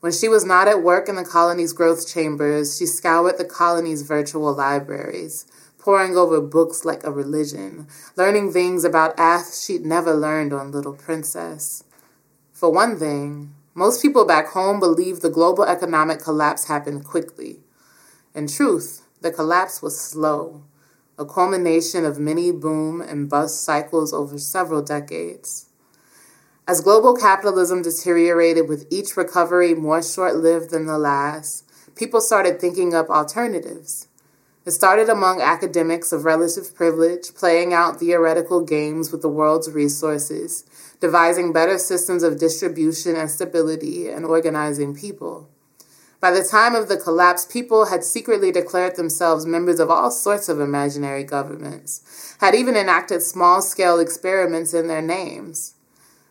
[0.00, 4.02] When she was not at work in the colony's growth chambers, she scoured the colony's
[4.02, 5.46] virtual libraries,
[5.78, 10.94] poring over books like a religion, learning things about Ath she'd never learned on Little
[10.94, 11.84] Princess.
[12.52, 17.60] For one thing, most people back home believe the global economic collapse happened quickly.
[18.34, 20.62] In truth, the collapse was slow,
[21.18, 25.66] a culmination of many boom and bust cycles over several decades.
[26.66, 32.58] As global capitalism deteriorated with each recovery more short lived than the last, people started
[32.58, 34.08] thinking up alternatives.
[34.64, 40.64] It started among academics of relative privilege, playing out theoretical games with the world's resources,
[41.00, 45.48] devising better systems of distribution and stability, and organizing people.
[46.18, 50.48] By the time of the collapse, people had secretly declared themselves members of all sorts
[50.48, 55.74] of imaginary governments, had even enacted small scale experiments in their names.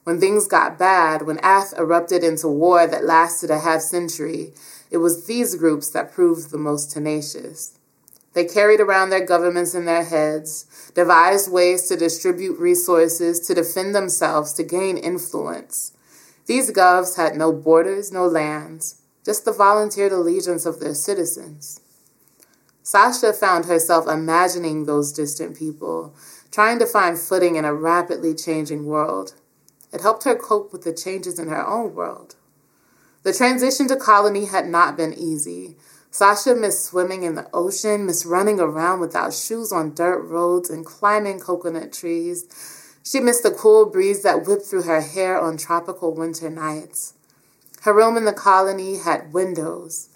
[0.04, 4.54] When things got bad, when Ath erupted into war that lasted a half century,
[4.92, 7.78] it was these groups that proved the most tenacious.
[8.36, 13.96] They carried around their governments in their heads, devised ways to distribute resources, to defend
[13.96, 15.94] themselves, to gain influence.
[16.46, 21.80] These govs had no borders, no lands, just the volunteered allegiance of their citizens.
[22.84, 26.14] Sasha found herself imagining those distant people,
[26.52, 29.34] trying to find footing in a rapidly changing world.
[29.94, 32.36] It helped her cope with the changes in her own world.
[33.24, 35.78] The transition to colony had not been easy.
[36.18, 40.86] Sasha missed swimming in the ocean, missed running around without shoes on dirt roads and
[40.86, 42.46] climbing coconut trees.
[43.04, 47.16] She missed the cool breeze that whipped through her hair on tropical winter nights.
[47.82, 50.08] Her room in the colony had windows,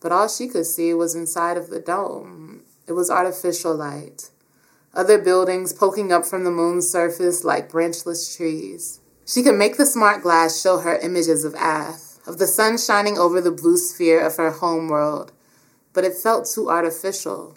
[0.00, 2.62] but all she could see was inside of the dome.
[2.86, 4.30] It was artificial light.
[4.94, 9.00] Other buildings poking up from the moon's surface like branchless trees.
[9.26, 13.16] She could make the smart glass show her images of Ath of the sun shining
[13.16, 15.32] over the blue sphere of her home world,
[15.94, 17.56] but it felt too artificial.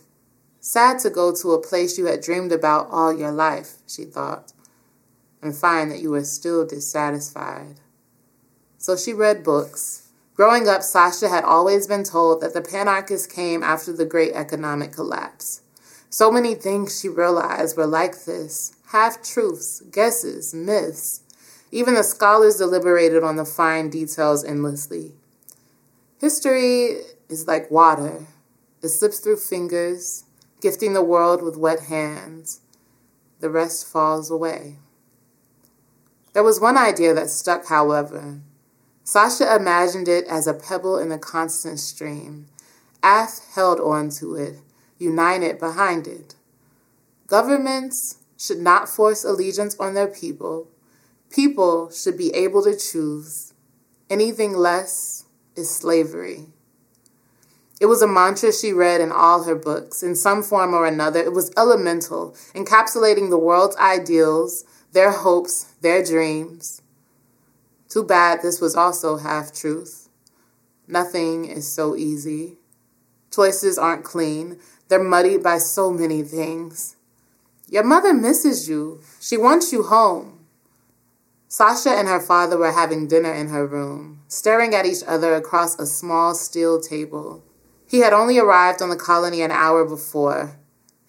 [0.61, 4.53] Sad to go to a place you had dreamed about all your life, she thought,
[5.41, 7.81] and find that you were still dissatisfied.
[8.77, 10.07] So she read books.
[10.35, 14.93] Growing up, Sasha had always been told that the Panarchists came after the great economic
[14.93, 15.61] collapse.
[16.09, 21.20] So many things she realized were like this half truths, guesses, myths.
[21.71, 25.13] Even the scholars deliberated on the fine details endlessly.
[26.19, 26.97] History
[27.29, 28.27] is like water,
[28.81, 30.25] it slips through fingers,
[30.59, 32.61] gifting the world with wet hands.
[33.39, 34.77] The rest falls away.
[36.33, 38.39] There was one idea that stuck, however.
[39.03, 42.47] Sasha imagined it as a pebble in the constant stream.
[43.03, 44.59] Ath held on to it,
[44.97, 46.35] united behind it.
[47.27, 50.67] Governments should not force allegiance on their people.
[51.31, 53.53] People should be able to choose.
[54.09, 56.47] Anything less is slavery.
[57.79, 61.19] It was a mantra she read in all her books, in some form or another.
[61.19, 66.81] It was elemental, encapsulating the world's ideals, their hopes, their dreams.
[67.89, 70.09] Too bad this was also half truth.
[70.87, 72.57] Nothing is so easy.
[73.31, 76.97] Choices aren't clean, they're muddied by so many things.
[77.69, 79.01] Your mother misses you.
[79.21, 80.40] She wants you home.
[81.51, 85.77] Sasha and her father were having dinner in her room, staring at each other across
[85.77, 87.43] a small steel table.
[87.85, 90.55] He had only arrived on the colony an hour before,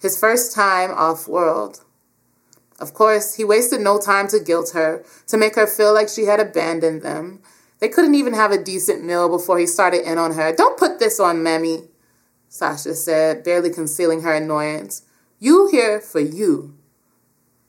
[0.01, 1.85] his first time off world.
[2.77, 6.25] Of course, he wasted no time to guilt her, to make her feel like she
[6.25, 7.41] had abandoned them.
[7.79, 10.53] They couldn't even have a decent meal before he started in on her.
[10.53, 11.87] Don't put this on Mammy,
[12.49, 15.03] Sasha said, barely concealing her annoyance.
[15.39, 16.75] You here for you.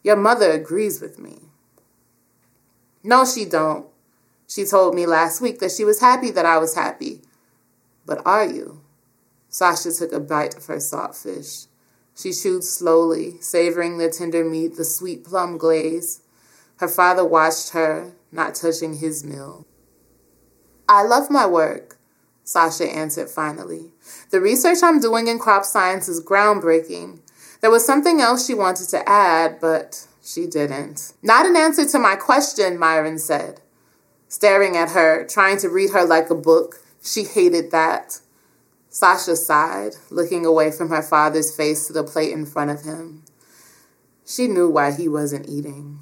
[0.03, 1.44] Your mother agrees with me.
[3.05, 3.87] No, she don't.
[4.49, 7.21] She told me last week that she was happy that I was happy.
[8.07, 8.81] But are you?
[9.51, 11.67] Sasha took a bite of her salt fish.
[12.17, 16.23] She chewed slowly, savoring the tender meat, the sweet plum glaze.
[16.79, 19.67] Her father watched her, not touching his meal.
[20.89, 21.99] I love my work,
[22.45, 23.93] Sasha answered finally.
[24.31, 27.21] The research I'm doing in crop science is groundbreaking.
[27.61, 31.13] There was something else she wanted to add, but she didn't.
[31.23, 33.61] Not an answer to my question, Myron said,
[34.29, 36.77] staring at her, trying to read her like a book.
[37.03, 38.21] She hated that.
[38.89, 43.25] Sasha sighed, looking away from her father's face to the plate in front of him.
[44.25, 45.99] She knew why he wasn't eating.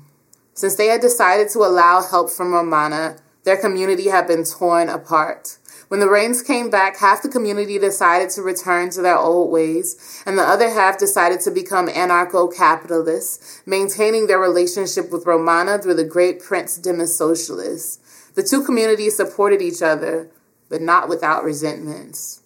[0.54, 5.58] Since they had decided to allow help from Romana, their community had been torn apart.
[5.92, 10.22] When the rains came back, half the community decided to return to their old ways,
[10.24, 15.96] and the other half decided to become anarcho capitalists, maintaining their relationship with Romana through
[15.96, 18.30] the great Prince Demis socialists.
[18.34, 20.30] The two communities supported each other,
[20.70, 22.40] but not without resentments.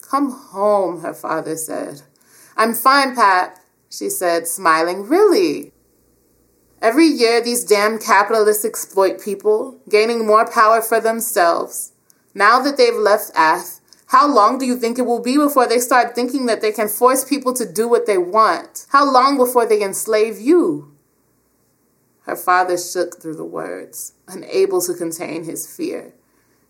[0.00, 2.00] Come home, her father said.
[2.56, 3.58] I'm fine, Pap,
[3.90, 5.02] she said, smiling.
[5.06, 5.74] Really?
[6.80, 11.92] Every year, these damn capitalists exploit people, gaining more power for themselves.
[12.38, 15.80] Now that they've left Ath, how long do you think it will be before they
[15.80, 18.86] start thinking that they can force people to do what they want?
[18.90, 20.96] How long before they enslave you?
[22.22, 26.14] Her father shook through the words, unable to contain his fear.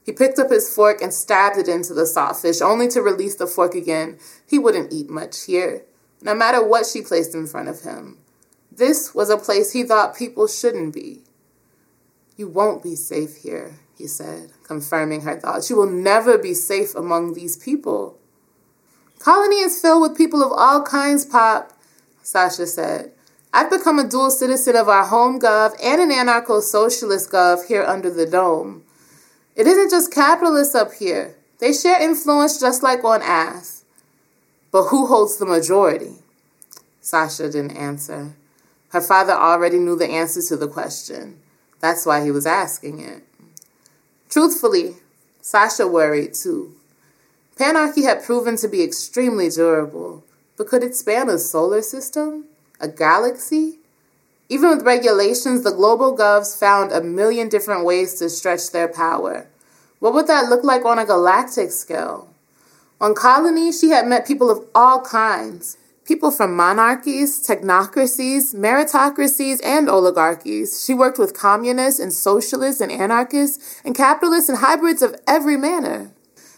[0.03, 3.47] He picked up his fork and stabbed it into the saltfish, only to release the
[3.47, 4.19] fork again.
[4.47, 5.83] He wouldn't eat much here,
[6.23, 8.17] no matter what she placed in front of him.
[8.73, 11.25] This was a place he thought people shouldn't be.
[12.39, 15.71] You won't be safe here, he said, confirming her thoughts.
[15.71, 18.19] You will never be safe among these people.
[19.19, 21.73] Colony is filled with people of all kinds, Pop,
[22.23, 23.11] Sasha said.
[23.53, 27.83] I've become a dual citizen of our home gov and an anarcho socialist gov here
[27.83, 28.85] under the dome.
[29.57, 33.83] It isn't just capitalists up here, they share influence just like on Ath.
[34.71, 36.13] But who holds the majority?
[37.01, 38.35] Sasha didn't answer.
[38.91, 41.41] Her father already knew the answer to the question.
[41.81, 43.25] That's why he was asking it.
[44.29, 44.97] Truthfully,
[45.41, 46.75] Sasha worried too.
[47.57, 50.25] Panarchy had proven to be extremely durable,
[50.57, 52.45] but could it span a solar system?
[52.81, 53.79] A galaxy?
[54.49, 59.47] Even with regulations, the global govs found a million different ways to stretch their power.
[59.99, 62.29] What would that look like on a galactic scale?
[63.01, 65.77] On Colony, she had met people of all kinds
[66.09, 70.83] people from monarchies, technocracies, meritocracies, and oligarchies.
[70.83, 76.11] She worked with communists and socialists and anarchists and capitalists and hybrids of every manner.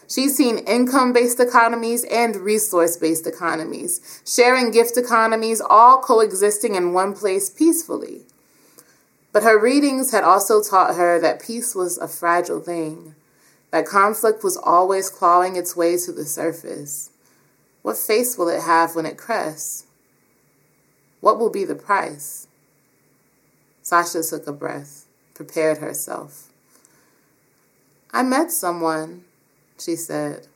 [0.07, 6.93] She's seen income based economies and resource based economies, sharing gift economies, all coexisting in
[6.93, 8.21] one place peacefully.
[9.33, 13.15] But her readings had also taught her that peace was a fragile thing,
[13.71, 17.10] that conflict was always clawing its way to the surface.
[17.81, 19.85] What face will it have when it crests?
[21.19, 22.47] What will be the price?
[23.81, 26.49] Sasha took a breath, prepared herself.
[28.11, 29.25] I met someone,
[29.79, 30.47] she said.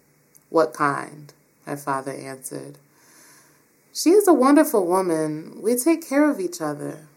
[0.49, 1.33] What kind?
[1.65, 2.77] Her father answered.
[3.93, 5.61] She is a wonderful woman.
[5.61, 7.07] We take care of each other.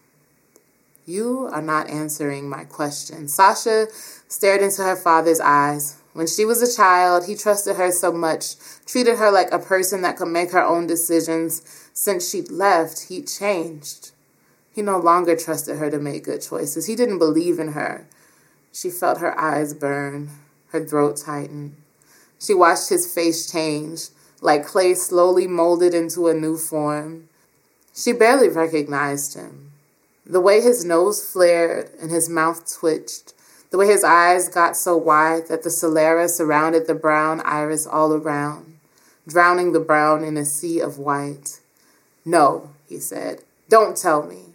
[1.05, 3.27] You are not answering my question.
[3.27, 3.87] Sasha
[4.27, 5.98] stared into her father's eyes.
[6.13, 8.55] When she was a child, he trusted her so much,
[8.85, 11.61] treated her like a person that could make her own decisions.
[11.93, 14.11] Since she'd left, he'd changed.
[14.71, 16.87] He no longer trusted her to make good choices.
[16.87, 18.07] He didn't believe in her.
[18.71, 20.29] She felt her eyes burn,
[20.69, 21.75] her throat tighten.
[22.39, 24.07] She watched his face change,
[24.41, 27.27] like clay slowly molded into a new form.
[27.93, 29.71] She barely recognized him.
[30.25, 33.33] The way his nose flared and his mouth twitched,
[33.71, 38.13] the way his eyes got so wide that the sclera surrounded the brown iris all
[38.13, 38.79] around,
[39.27, 41.59] drowning the brown in a sea of white.
[42.25, 44.45] No, he said, don't tell me.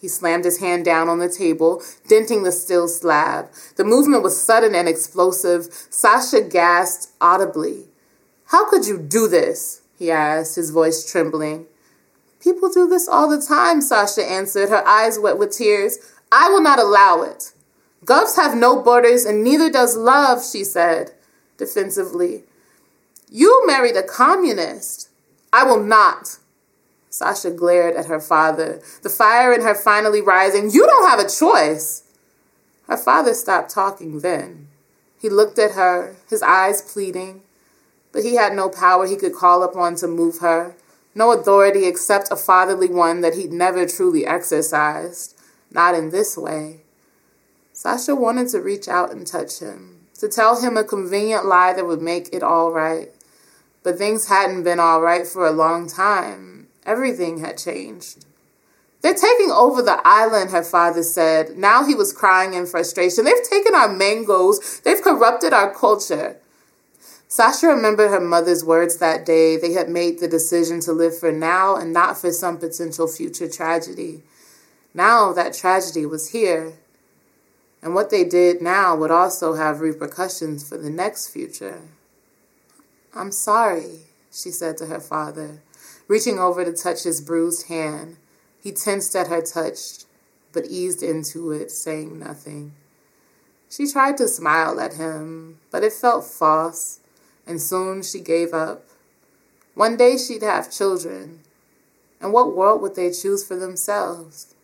[0.00, 3.50] He slammed his hand down on the table, denting the steel slab.
[3.76, 5.68] The movement was sudden and explosive.
[5.90, 7.86] Sasha gasped audibly.
[8.46, 9.82] How could you do this?
[9.98, 11.66] he asked, his voice trembling.
[12.40, 15.98] People do this all the time, Sasha answered, her eyes wet with tears.
[16.30, 17.52] I will not allow it.
[18.04, 21.12] Govs have no borders, and neither does love, she said,
[21.56, 22.44] defensively.
[23.30, 25.08] You married a communist.
[25.52, 26.38] I will not.
[27.10, 30.70] Sasha glared at her father, the fire in her finally rising.
[30.70, 32.04] You don't have a choice.
[32.86, 34.68] Her father stopped talking then.
[35.20, 37.42] He looked at her, his eyes pleading,
[38.12, 40.76] but he had no power he could call upon to move her
[41.18, 45.36] no authority except a fatherly one that he'd never truly exercised,
[45.70, 46.80] not in this way.
[47.80, 51.86] Sasha wanted to reach out and touch him, to tell him a convenient lie that
[51.86, 53.10] would make it all right.
[53.84, 56.66] But things hadn't been all right for a long time.
[56.84, 58.26] Everything had changed.
[59.00, 61.56] They're taking over the island, her father said.
[61.56, 63.24] Now he was crying in frustration.
[63.24, 64.80] They've taken our mangoes.
[64.80, 66.36] They've corrupted our culture.
[67.28, 69.56] Sasha remembered her mother's words that day.
[69.56, 73.48] They had made the decision to live for now and not for some potential future
[73.48, 74.24] tragedy.
[74.94, 76.72] Now that tragedy was here.
[77.82, 81.82] And what they did now would also have repercussions for the next future.
[83.14, 84.00] I'm sorry,
[84.32, 85.62] she said to her father,
[86.08, 88.16] reaching over to touch his bruised hand.
[88.60, 90.04] He tensed at her touch,
[90.52, 92.72] but eased into it, saying nothing.
[93.70, 97.00] She tried to smile at him, but it felt false
[97.48, 98.84] and soon she gave up.
[99.74, 101.40] One day she'd have children,
[102.20, 104.54] and what world would they choose for themselves?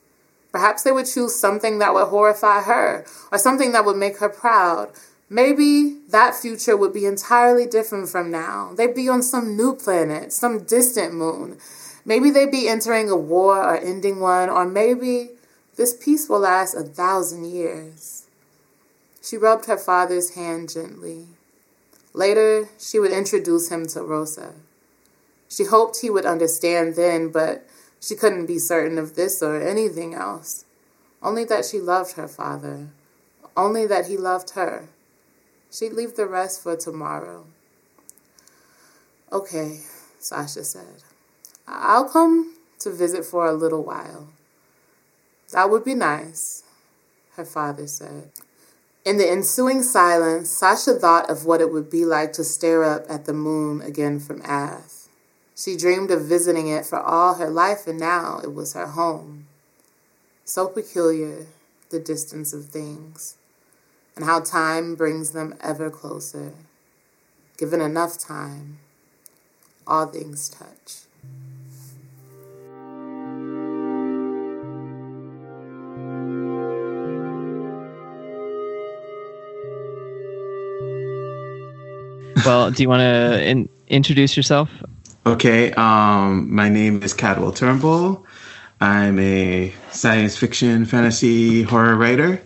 [0.54, 4.28] Perhaps they would choose something that would horrify her, or something that would make her
[4.28, 4.88] proud.
[5.28, 8.72] Maybe that future would be entirely different from now.
[8.76, 11.58] They'd be on some new planet, some distant moon.
[12.04, 15.30] Maybe they'd be entering a war or ending one, or maybe
[15.74, 18.28] this peace will last a thousand years.
[19.20, 21.26] She rubbed her father's hand gently.
[22.12, 24.52] Later, she would introduce him to Rosa.
[25.48, 27.66] She hoped he would understand then, but
[28.04, 30.66] she couldn't be certain of this or anything else.
[31.22, 32.88] Only that she loved her father.
[33.56, 34.88] Only that he loved her.
[35.70, 37.46] She'd leave the rest for tomorrow.
[39.32, 39.80] Okay,
[40.18, 41.02] Sasha said.
[41.66, 44.28] I'll come to visit for a little while.
[45.52, 46.62] That would be nice,
[47.36, 48.30] her father said.
[49.04, 53.06] In the ensuing silence, Sasha thought of what it would be like to stare up
[53.08, 55.03] at the moon again from Ath.
[55.56, 59.46] She dreamed of visiting it for all her life, and now it was her home.
[60.44, 61.46] So peculiar,
[61.90, 63.36] the distance of things,
[64.16, 66.52] and how time brings them ever closer.
[67.56, 68.78] Given enough time,
[69.86, 71.04] all things touch.
[82.44, 84.68] well, do you want to in- introduce yourself?
[85.26, 88.26] Okay, um, my name is Cadwell Turnbull.
[88.82, 92.42] I'm a science fiction, fantasy, horror writer.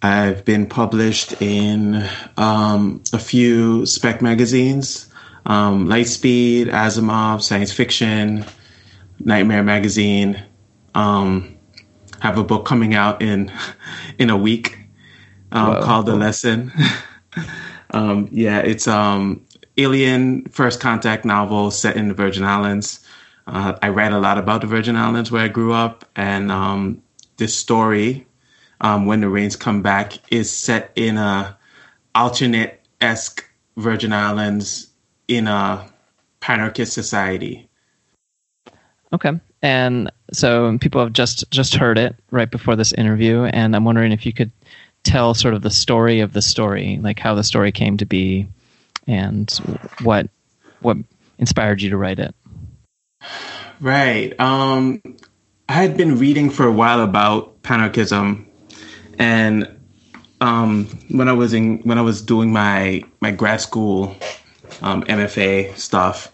[0.00, 5.10] I've been published in um, a few spec magazines
[5.44, 8.46] um, Lightspeed, Asimov, Science Fiction,
[9.18, 10.42] Nightmare Magazine.
[10.94, 11.56] Um,
[12.20, 13.52] have a book coming out in
[14.18, 14.78] in a week
[15.52, 16.72] um, called The Lesson.
[17.92, 19.44] Um, yeah, it's um,
[19.76, 23.00] Alien First Contact novel set in the Virgin Islands.
[23.46, 27.02] Uh, I read a lot about the Virgin Islands where I grew up, and um,
[27.36, 28.26] this story,
[28.80, 31.56] um, when the rains come back, is set in a
[32.14, 33.44] alternate esque
[33.76, 34.88] Virgin Islands
[35.28, 35.90] in a
[36.40, 37.68] panarchist society.
[39.12, 39.32] Okay.
[39.62, 44.12] And so people have just just heard it right before this interview, and I'm wondering
[44.12, 44.50] if you could
[45.02, 48.46] tell sort of the story of the story, like how the story came to be,
[49.10, 49.50] and
[50.02, 50.28] what
[50.80, 50.96] what
[51.38, 52.34] inspired you to write it.
[53.80, 54.38] Right.
[54.38, 55.02] Um,
[55.68, 58.46] I had been reading for a while about panarchism,
[59.18, 59.68] and
[60.40, 64.16] um, when I was in when I was doing my my grad school
[64.80, 66.30] um, MFA stuff,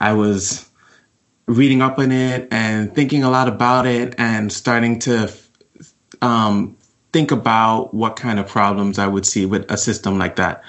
[0.00, 0.68] I was
[1.46, 5.32] reading up on it and thinking a lot about it and starting to
[6.22, 6.76] um,
[7.12, 10.62] think about what kind of problems I would see with a system like that.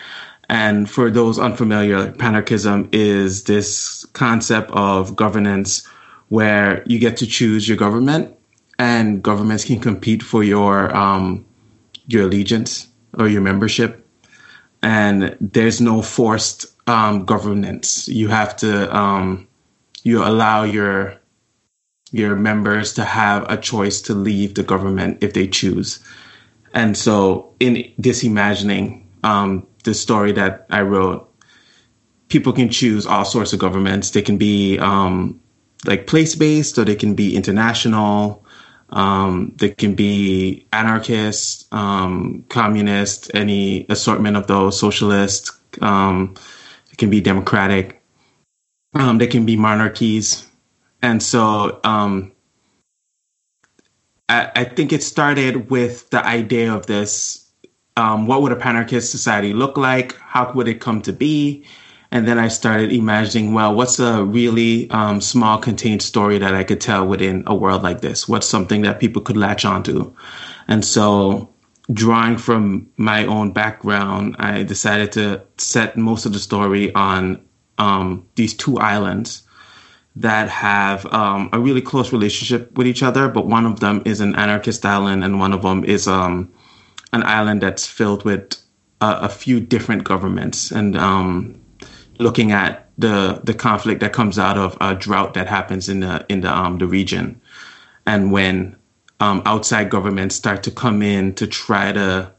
[0.52, 5.88] And for those unfamiliar, panarchism is this concept of governance
[6.28, 8.36] where you get to choose your government
[8.78, 11.46] and governments can compete for your um,
[12.08, 14.06] your allegiance or your membership.
[14.84, 18.10] And there's no forced um, governance.
[18.10, 19.48] You have to um,
[20.04, 21.18] you allow your
[22.12, 26.00] your members to have a choice to leave the government if they choose.
[26.74, 31.28] And so, in this imagining, um, the story that I wrote,
[32.30, 34.12] people can choose all sorts of governments.
[34.12, 35.40] They can be um,
[35.86, 38.46] like place based, or they can be international.
[38.90, 45.52] Um, they can be anarchist, um, communist, any assortment of those, socialist.
[45.82, 46.36] Um,
[46.92, 48.02] it can be democratic.
[48.94, 50.46] Um, they can be monarchies,
[51.02, 52.34] and so um,
[54.28, 57.41] I, I, think it started with the idea of this:
[57.98, 60.16] um, what would a panarchist society look like?
[60.18, 61.66] How would it come to be?
[62.12, 66.64] And then I started imagining, well, what's a really um, small, contained story that I
[66.64, 68.28] could tell within a world like this?
[68.28, 70.14] What's something that people could latch onto?
[70.68, 71.50] And so
[71.94, 77.42] drawing from my own background, I decided to set most of the story on
[77.78, 79.44] um, these two islands
[80.16, 84.20] that have um, a really close relationship with each other, but one of them is
[84.20, 86.52] an anarchist island, and one of them is um,
[87.14, 88.56] an island that's filled with
[89.02, 91.60] a, a few different governments, and um,
[92.20, 96.26] looking at the the conflict that comes out of a drought that happens in the
[96.30, 97.42] in the um, the region,
[98.06, 98.76] and when
[99.20, 102.32] um, outside governments start to come in to try to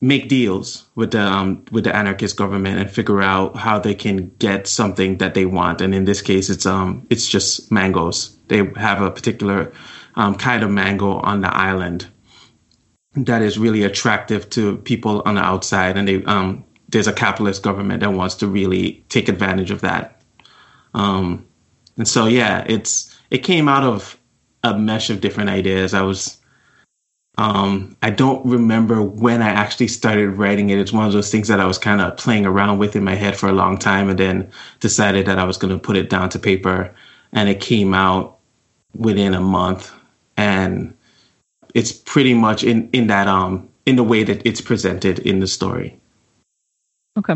[0.00, 4.28] make deals with the um, with the anarchist government and figure out how they can
[4.38, 5.80] get something that they want.
[5.80, 8.36] And in this case, it's um it's just mangoes.
[8.48, 9.72] They have a particular
[10.14, 12.06] um, kind of mango on the island
[13.26, 17.62] that is really attractive to people on the outside, and they um there's a capitalist
[17.62, 20.22] government that wants to really take advantage of that.
[20.94, 21.46] Um,
[21.96, 24.18] and so yeah, it's it came out of
[24.64, 25.94] a mesh of different ideas.
[25.94, 26.38] I was
[27.38, 30.78] um, I don't remember when I actually started writing it.
[30.78, 33.14] It's one of those things that I was kind of playing around with in my
[33.14, 34.50] head for a long time and then
[34.80, 36.92] decided that I was going to put it down to paper.
[37.32, 38.38] And it came out
[38.96, 39.92] within a month.
[40.36, 40.94] And
[41.74, 45.46] it's pretty much in, in that, um, in the way that it's presented in the
[45.46, 45.98] story.
[47.18, 47.34] Okay.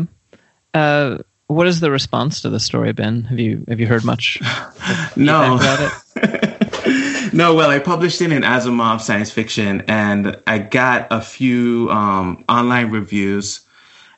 [0.73, 3.23] Uh, what has the response to the story been?
[3.25, 4.39] Have you, have you heard much?
[5.15, 5.55] no.
[5.55, 7.33] About it?
[7.33, 12.43] no, well, I published it in Asimov Science Fiction, and I got a few um,
[12.47, 13.61] online reviews,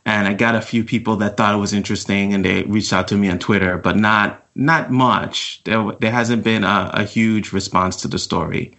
[0.05, 3.07] and I got a few people that thought it was interesting, and they reached out
[3.09, 5.61] to me on Twitter, but not not much.
[5.65, 8.73] There, there hasn't been a, a huge response to the story.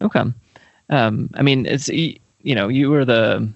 [0.00, 0.22] Okay,
[0.90, 3.52] um, I mean, it's you know, you were the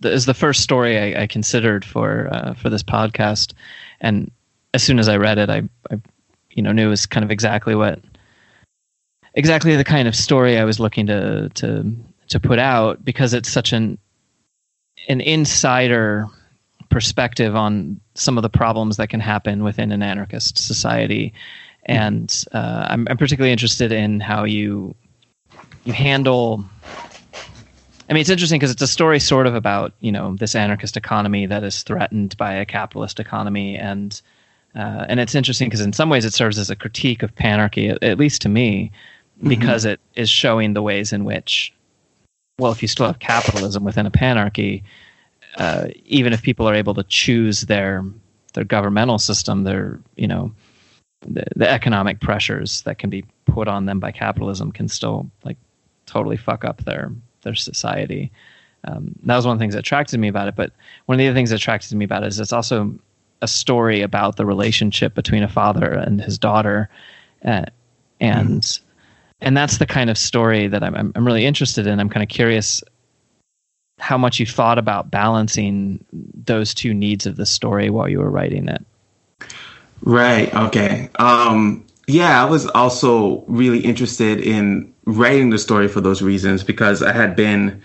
[0.00, 3.54] the is the first story I, I considered for uh, for this podcast,
[4.00, 4.30] and
[4.74, 6.00] as soon as I read it, I, I
[6.50, 8.00] you know knew it was kind of exactly what
[9.34, 11.96] exactly the kind of story I was looking to to
[12.28, 13.98] to put out because it's such an
[15.08, 16.26] an insider
[16.90, 21.32] perspective on some of the problems that can happen within an anarchist society,
[21.86, 24.94] and uh, I'm, I'm particularly interested in how you
[25.84, 26.64] you handle.
[28.08, 30.96] I mean, it's interesting because it's a story sort of about you know this anarchist
[30.96, 34.20] economy that is threatened by a capitalist economy, and
[34.74, 37.90] uh, and it's interesting because in some ways it serves as a critique of panarchy,
[37.90, 38.90] at, at least to me,
[39.42, 39.48] Mm-hmm.
[39.48, 39.94] because mm-hmm.
[39.94, 41.74] it is showing the ways in which,
[42.60, 44.84] well, if you still have capitalism within a panarchy,
[45.56, 48.04] uh, even if people are able to choose their
[48.54, 50.52] their governmental system, their you know
[51.26, 55.56] the, the economic pressures that can be put on them by capitalism can still like
[56.12, 58.30] totally fuck up their their society.
[58.84, 60.56] Um, that was one of the things that attracted me about it.
[60.56, 60.72] But
[61.06, 62.94] one of the other things that attracted me about it is it's also
[63.40, 66.88] a story about the relationship between a father and his daughter,
[67.44, 67.64] uh,
[68.20, 68.80] and mm
[69.44, 71.98] and that's the kind of story that I'm, I'm really interested in.
[71.98, 72.80] I'm kind of curious
[73.98, 78.30] how much you thought about balancing those two needs of the story while you were
[78.30, 78.84] writing it.
[80.02, 80.54] Right.
[80.54, 81.10] Okay.
[81.18, 87.02] Um, yeah, I was also really interested in writing the story for those reasons because
[87.02, 87.82] I had been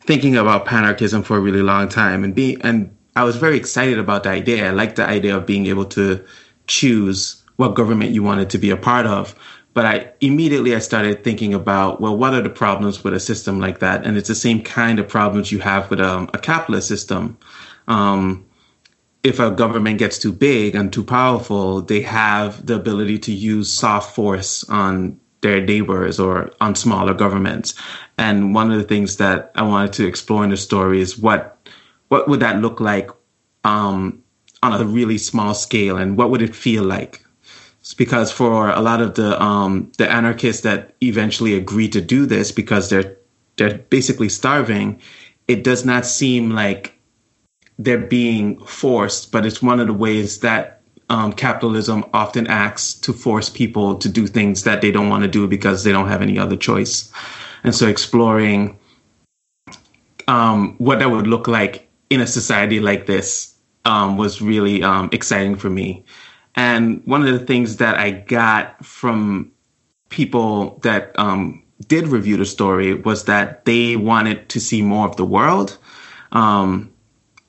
[0.00, 3.98] thinking about panarchism for a really long time and be and I was very excited
[3.98, 4.68] about the idea.
[4.68, 6.24] I liked the idea of being able to
[6.68, 9.34] choose what government you wanted to be a part of.
[9.74, 13.58] But I immediately I started thinking about well, what are the problems with a system
[13.58, 14.06] like that?
[14.06, 17.36] And it's the same kind of problems you have with um, a capitalist system.
[17.88, 18.44] Um,
[19.22, 23.72] if a government gets too big and too powerful, they have the ability to use
[23.72, 27.74] soft force on their neighbors or on smaller governments.
[28.16, 31.56] And one of the things that I wanted to explore in the story is what
[32.08, 33.10] what would that look like
[33.64, 34.22] um,
[34.62, 37.22] on a really small scale, and what would it feel like?
[37.96, 42.50] Because for a lot of the um, the anarchists that eventually agree to do this
[42.50, 43.16] because they're
[43.56, 45.00] they're basically starving,
[45.48, 46.97] it does not seem like
[47.78, 53.12] they're being forced, but it's one of the ways that um, capitalism often acts to
[53.12, 56.20] force people to do things that they don't want to do because they don't have
[56.20, 57.10] any other choice.
[57.64, 58.78] And so exploring
[60.26, 63.54] um, what that would look like in a society like this
[63.84, 66.04] um, was really um, exciting for me.
[66.54, 69.50] And one of the things that I got from
[70.08, 75.16] people that um, did review the story was that they wanted to see more of
[75.16, 75.78] the world.
[76.32, 76.92] Um,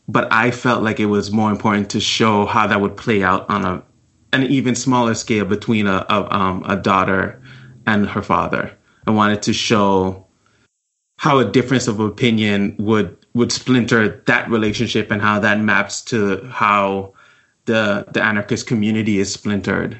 [0.10, 3.47] but I felt like it was more important to show how that would play out
[3.49, 3.84] on a
[4.34, 7.41] an even smaller scale between a a, um, a daughter
[7.86, 8.72] and her father.
[9.05, 10.26] I wanted to show
[11.18, 16.43] how a difference of opinion would would splinter that relationship and how that maps to
[16.47, 17.14] how
[17.66, 19.99] the the anarchist community is splintered.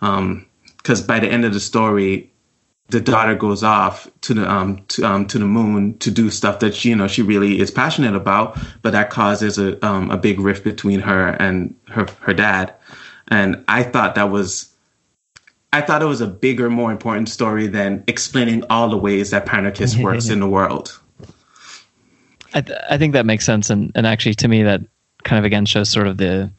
[0.00, 2.30] Because um, by the end of the story,
[2.88, 6.60] the daughter goes off to the um to um to the moon to do stuff
[6.60, 10.16] that she, you know she really is passionate about, but that causes a um a
[10.16, 12.74] big rift between her and her her dad,
[13.28, 14.72] and I thought that was.
[15.72, 19.44] I thought it was a bigger, more important story than explaining all the ways that
[19.44, 20.98] Panarchist works in the world.
[22.54, 24.80] I, th- I think that makes sense, and and actually to me that
[25.24, 26.50] kind of again shows sort of the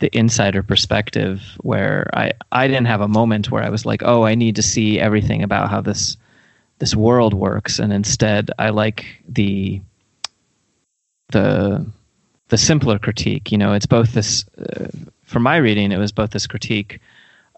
[0.00, 4.24] the insider perspective where I, I didn't have a moment where I was like, oh,
[4.24, 6.16] I need to see everything about how this
[6.78, 9.80] this world works, and instead I like the
[11.30, 11.84] the
[12.48, 13.50] the simpler critique.
[13.50, 14.86] You know, it's both this uh,
[15.24, 17.00] from my reading, it was both this critique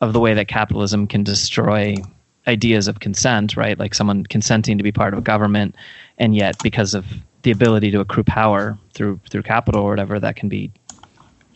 [0.00, 1.94] of the way that capitalism can destroy
[2.46, 3.78] ideas of consent, right?
[3.78, 5.76] Like someone consenting to be part of a government,
[6.18, 7.04] and yet because of
[7.42, 10.70] the ability to accrue power through through capital or whatever, that can be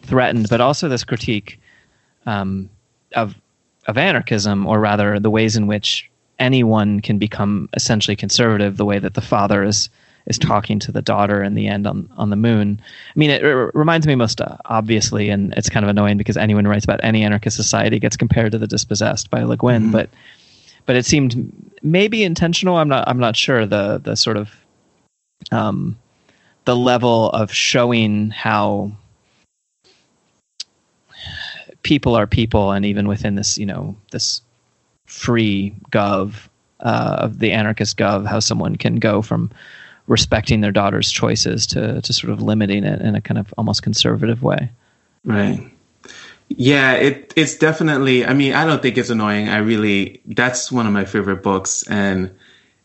[0.05, 1.61] threatened, but also this critique
[2.27, 2.69] um,
[3.15, 3.35] of
[3.87, 8.99] of anarchism, or rather the ways in which anyone can become essentially conservative, the way
[8.99, 9.91] that the father is
[10.27, 12.81] is talking to the daughter in the end on on the moon.
[13.15, 16.37] I mean, it, it reminds me most uh, obviously, and it's kind of annoying because
[16.37, 19.83] anyone who writes about any anarchist society gets compared to the Dispossessed by Le Guin,
[19.83, 19.93] mm-hmm.
[19.93, 20.11] but
[20.87, 21.53] but it seemed
[21.83, 22.77] maybe intentional.
[22.77, 24.51] I'm not I'm not sure the the sort of
[25.53, 25.97] um,
[26.65, 28.93] the level of showing how
[31.85, 34.43] people are people, and even within this, you know, this
[35.07, 36.49] free gov
[36.81, 39.51] uh, of the anarchist gov, how someone can go from
[40.09, 43.83] respecting their daughter's choices to to sort of limiting it in a kind of almost
[43.83, 44.71] conservative way.
[45.25, 45.71] Right.
[46.49, 48.27] Yeah, it it's definitely.
[48.27, 49.49] I mean, I don't think it's annoying.
[49.49, 52.31] I really that's one of my favorite books, and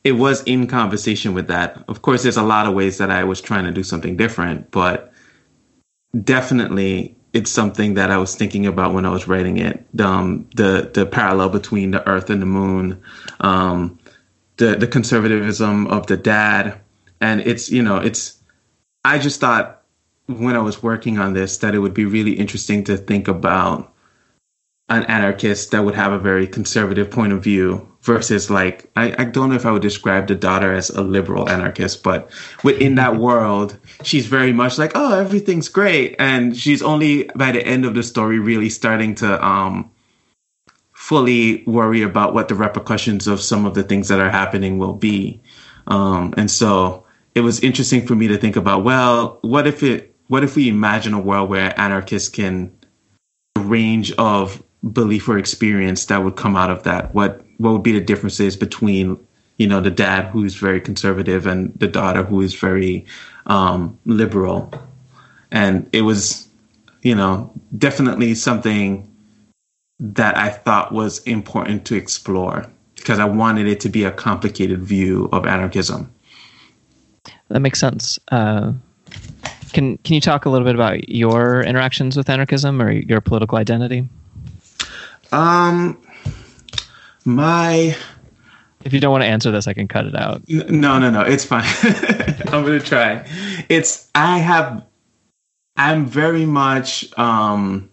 [0.04, 1.84] it was in conversation with that.
[1.88, 4.72] Of course, there's a lot of ways that I was trying to do something different,
[4.72, 5.12] but
[6.24, 9.86] definitely it's something that I was thinking about when I was writing it.
[10.00, 13.02] Um, the the parallel between the Earth and the Moon,
[13.40, 14.00] um,
[14.58, 16.80] the the conservatism of the dad,
[17.22, 18.38] and it's you know it's.
[19.06, 19.84] I just thought
[20.28, 23.94] when I was working on this that it would be really interesting to think about
[24.90, 29.26] an anarchist that would have a very conservative point of view versus like I, I
[29.26, 32.30] don't know if I would describe the daughter as a liberal anarchist, but
[32.64, 37.66] within that world, she's very much like, oh, everything's great, and she's only by the
[37.66, 39.92] end of the story really starting to um
[40.94, 44.94] fully worry about what the repercussions of some of the things that are happening will
[44.94, 45.42] be,
[45.88, 50.16] um, and so it was interesting for me to think about, well, what if it,
[50.28, 52.72] what if we imagine a world where anarchists can
[53.58, 57.14] range of belief or experience that would come out of that?
[57.14, 59.20] What what would be the differences between
[59.58, 63.06] you know the dad who's very conservative and the daughter who is very
[63.46, 64.74] um, liberal?
[65.52, 66.48] And it was
[67.04, 69.06] you know definitely something
[70.00, 74.82] that I thought was important to explore because I wanted it to be a complicated
[74.82, 76.12] view of anarchism.
[77.50, 78.18] That makes sense.
[78.32, 78.74] Uh,
[79.74, 83.58] can can you talk a little bit about your interactions with anarchism or your political
[83.58, 84.08] identity?
[85.32, 86.02] Um,
[87.26, 87.96] my.
[88.86, 90.48] If you don't want to answer this, I can cut it out.
[90.48, 91.22] No, no, no.
[91.22, 91.66] It's fine.
[92.48, 93.26] I'm gonna try.
[93.68, 94.86] It's I have.
[95.76, 97.18] I'm very much.
[97.18, 97.90] Um,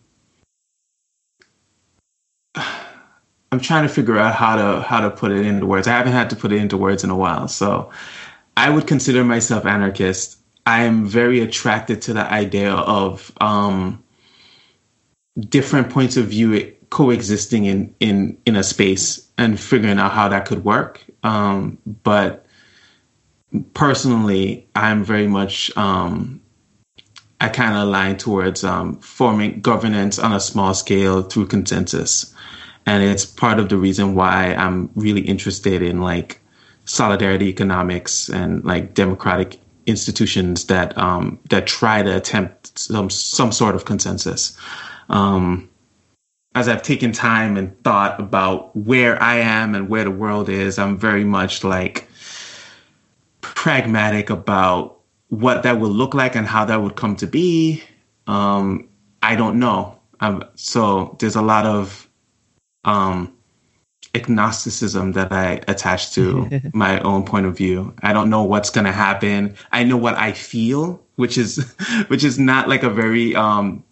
[3.53, 5.87] I'm trying to figure out how to how to put it into words.
[5.87, 7.91] I haven't had to put it into words in a while, so
[8.57, 10.39] I would consider myself anarchist.
[10.66, 14.03] I am very attracted to the idea of um,
[15.49, 20.47] different points of view coexisting in in in a space and figuring out how that
[20.47, 21.05] could work.
[21.22, 22.47] Um, but
[23.74, 26.40] personally, I'm very much um,
[27.38, 32.34] I kind of align towards um, forming governance on a small scale through consensus,
[32.86, 36.40] and it's part of the reason why I'm really interested in like
[36.86, 43.74] solidarity economics and like democratic institutions that um, that try to attempt some some sort
[43.74, 44.57] of consensus.
[45.11, 45.68] Um,
[46.57, 50.78] as I've taken time and thought about where I am and where the world is,
[50.78, 52.09] I'm very much like
[53.42, 57.82] pragmatic about what that would look like and how that would come to be.
[58.26, 58.88] Um,
[59.22, 60.00] I don't know.
[60.20, 62.09] Um, so there's a lot of
[62.84, 63.36] um,
[64.14, 67.92] agnosticism that I attach to my own point of view.
[68.02, 69.54] I don't know what's going to happen.
[69.72, 71.70] I know what I feel, which is
[72.07, 73.84] which is not like a very um,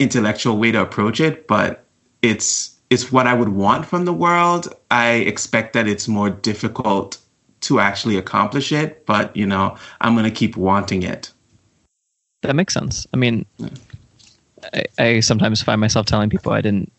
[0.00, 1.81] intellectual way to approach it, but
[2.22, 4.74] it's it's what I would want from the world.
[4.90, 7.18] I expect that it's more difficult
[7.62, 11.30] to actually accomplish it, but you know, I'm going to keep wanting it.
[12.42, 13.06] That makes sense.
[13.14, 13.68] I mean, yeah.
[14.74, 16.92] I, I sometimes find myself telling people I didn't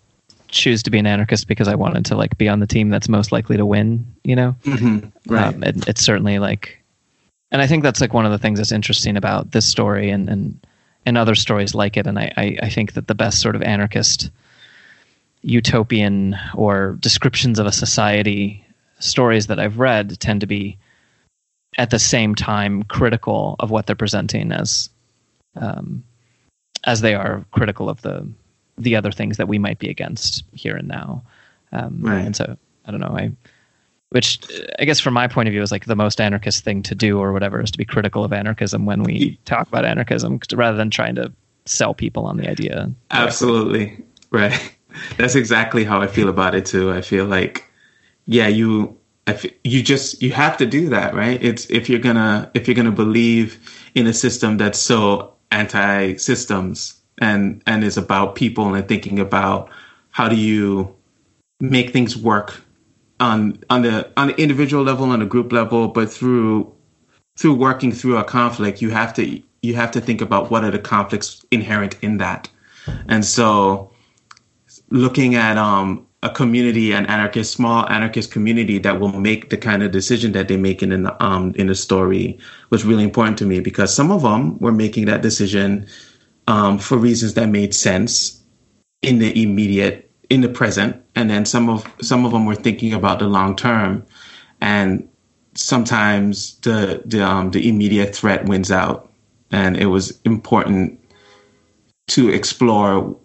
[0.48, 3.10] choose to be an anarchist because I wanted to like be on the team that's
[3.10, 4.06] most likely to win.
[4.24, 5.34] You know, mm-hmm.
[5.34, 5.54] right?
[5.54, 6.82] Um, it, it's certainly like,
[7.52, 10.30] and I think that's like one of the things that's interesting about this story and
[10.30, 10.66] and
[11.06, 12.08] and other stories like it.
[12.08, 14.32] And I I, I think that the best sort of anarchist
[15.44, 18.66] utopian or descriptions of a society
[19.00, 20.78] stories that I've read tend to be
[21.78, 24.90] at the same time critical of what they're presenting as
[25.56, 26.04] um,
[26.86, 28.28] as they are critical of the
[28.78, 31.22] the other things that we might be against here and now.
[31.72, 32.26] Um, right.
[32.26, 33.16] And so I don't know.
[33.16, 33.32] I
[34.10, 34.40] which
[34.78, 37.20] I guess from my point of view is like the most anarchist thing to do
[37.20, 40.92] or whatever is to be critical of anarchism when we talk about anarchism rather than
[40.92, 41.34] trying to
[41.66, 42.92] sell people on the idea.
[43.12, 43.98] Absolutely.
[44.30, 44.73] Right.
[45.18, 46.92] That's exactly how I feel about it too.
[46.92, 47.70] I feel like,
[48.26, 48.98] yeah, you,
[49.64, 51.42] you just you have to do that, right?
[51.42, 53.60] It's if you're gonna if you're gonna believe
[53.96, 59.70] in a system that's so anti-systems and and is about people and thinking about
[60.12, 60.94] how do you
[61.60, 62.62] make things work
[63.20, 66.74] on on the on the individual level, on the group level, but through
[67.38, 70.72] through working through a conflict, you have to you have to think about what are
[70.72, 72.50] the conflicts inherent in that,
[73.08, 73.93] and so
[74.94, 79.84] looking at um, a community, an anarchist, small anarchist community that will make the kind
[79.84, 82.40] of decision that they make in the um, in the story
[82.70, 85.86] was really important to me because some of them were making that decision
[86.48, 88.42] um, for reasons that made sense
[89.02, 92.94] in the immediate, in the present, and then some of some of them were thinking
[92.94, 94.06] about the long term,
[94.62, 95.10] and
[95.56, 99.12] sometimes the the um, the immediate threat wins out,
[99.52, 101.00] and it was important
[102.08, 103.18] to explore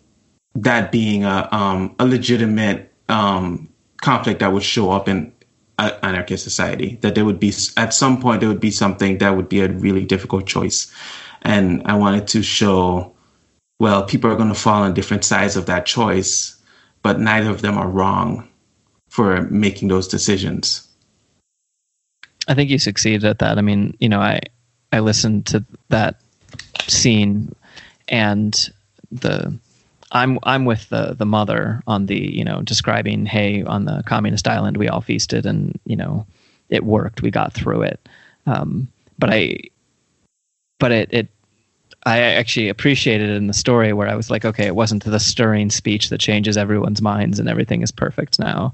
[0.62, 3.68] that being a um, a legitimate um,
[4.00, 5.32] conflict that would show up in
[5.78, 6.98] an anarchist society.
[7.02, 9.68] That there would be at some point there would be something that would be a
[9.68, 10.92] really difficult choice,
[11.42, 13.14] and I wanted to show,
[13.78, 16.56] well, people are going to fall on different sides of that choice,
[17.02, 18.48] but neither of them are wrong
[19.08, 20.86] for making those decisions.
[22.46, 23.58] I think you succeeded at that.
[23.58, 24.40] I mean, you know, I
[24.92, 26.20] I listened to that
[26.86, 27.54] scene
[28.08, 28.70] and
[29.12, 29.58] the
[30.10, 34.48] I'm I'm with the the mother on the you know describing hey on the communist
[34.48, 36.26] island we all feasted and you know
[36.70, 38.08] it worked we got through it.
[38.46, 38.88] Um,
[39.18, 39.58] but I
[40.78, 41.28] but it it
[42.04, 45.20] I actually appreciated it in the story where I was like okay it wasn't the
[45.20, 48.72] stirring speech that changes everyone's minds and everything is perfect now.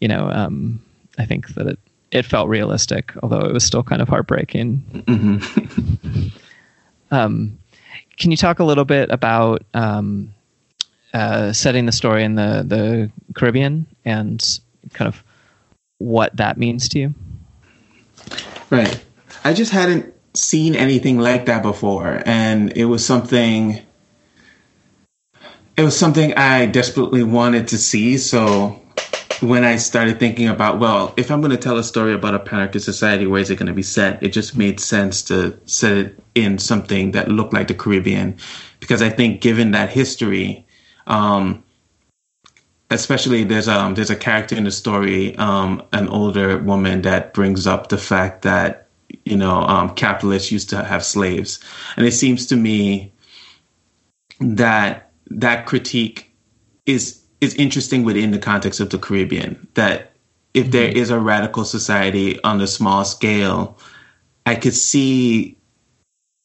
[0.00, 0.80] You know um,
[1.18, 1.78] I think that it
[2.12, 4.84] it felt realistic although it was still kind of heartbreaking.
[5.08, 6.28] Mm-hmm.
[7.10, 7.58] um,
[8.18, 10.32] can you talk a little bit about um,
[11.12, 14.60] uh, setting the story in the the Caribbean and
[14.92, 15.22] kind of
[15.98, 17.14] what that means to you.
[18.70, 19.04] Right.
[19.44, 23.80] I just hadn't seen anything like that before, and it was something.
[25.76, 28.18] It was something I desperately wanted to see.
[28.18, 28.78] So
[29.40, 32.38] when I started thinking about, well, if I'm going to tell a story about a
[32.38, 34.22] panarchist society, where is it going to be set?
[34.22, 38.36] It just made sense to set it in something that looked like the Caribbean,
[38.80, 40.66] because I think given that history,
[41.06, 41.62] um,
[42.90, 47.66] especially there's um there's a character in the story, um, an older woman that brings
[47.66, 48.88] up the fact that
[49.24, 51.60] you know um, capitalists used to have slaves,
[51.96, 53.12] and it seems to me
[54.40, 56.32] that that critique
[56.86, 59.68] is is interesting within the context of the Caribbean.
[59.74, 60.12] That
[60.52, 60.72] if mm-hmm.
[60.72, 63.78] there is a radical society on a small scale,
[64.46, 65.56] I could see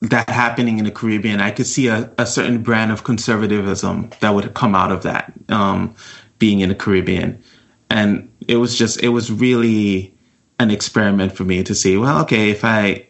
[0.09, 1.39] that happening in the Caribbean.
[1.39, 5.33] I could see a, a certain brand of conservatism that would come out of that
[5.49, 5.95] um,
[6.39, 7.41] being in the Caribbean.
[7.89, 10.13] And it was just, it was really
[10.59, 13.07] an experiment for me to see, well, okay, if I,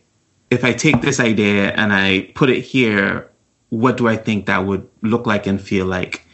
[0.52, 3.30] if I take this idea and I put it here,
[3.70, 6.26] what do I think that would look like and feel like?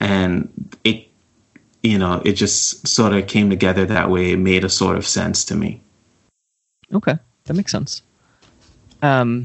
[0.00, 0.48] And
[0.84, 1.08] it,
[1.82, 4.32] you know, it just sort of came together that way.
[4.32, 5.82] It made a sort of sense to me.
[6.92, 8.02] Okay, that makes sense.
[9.02, 9.42] Um,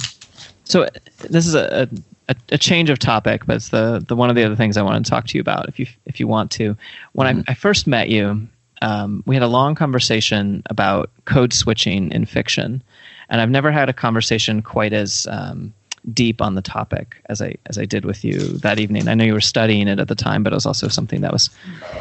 [0.68, 0.88] so
[1.30, 1.90] this is a,
[2.28, 4.82] a, a, change of topic, but it's the, the one of the other things I
[4.82, 6.76] want to talk to you about if you if you want to.
[7.14, 7.50] When mm-hmm.
[7.50, 8.48] I, I, first met you,
[8.82, 12.84] um, we had a long conversation about code switching in fiction,
[13.30, 15.74] and I've never had a conversation quite as um,
[16.14, 19.08] deep on the topic as I as I did with you that evening.
[19.08, 21.32] I know you were studying it at the time, but it was also something that
[21.32, 21.50] was,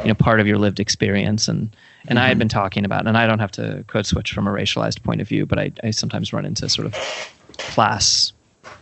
[0.03, 1.47] you know, part of your lived experience.
[1.47, 1.75] And
[2.09, 2.19] and mm-hmm.
[2.19, 2.39] I had mm-hmm.
[2.41, 5.29] been talking about, and I don't have to code switch from a racialized point of
[5.29, 6.95] view, but I, I sometimes run into sort of
[7.59, 8.33] class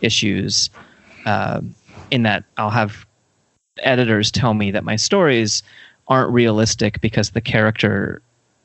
[0.01, 0.69] issues
[1.25, 1.61] uh,
[2.11, 3.05] in that I'll have
[3.79, 5.63] editors tell me that my stories
[6.07, 8.21] aren't realistic because the character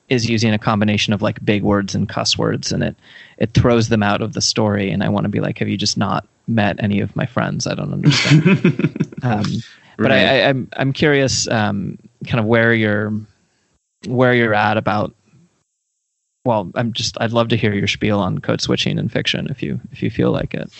[0.09, 2.97] is using a combination of like big words and cuss words and it
[3.39, 5.77] it throws them out of the story and i want to be like have you
[5.77, 7.67] just not met any of my friends?
[7.67, 8.97] I don't understand.
[9.23, 9.45] Um,
[9.99, 10.13] but right.
[10.13, 13.13] I, am I'm, I'm curious um, kind of where you're
[14.07, 15.15] where you're at about
[16.47, 19.63] well i'm just i'd love to hear your spiel on code switching in fiction if
[19.63, 20.73] you if you feel like it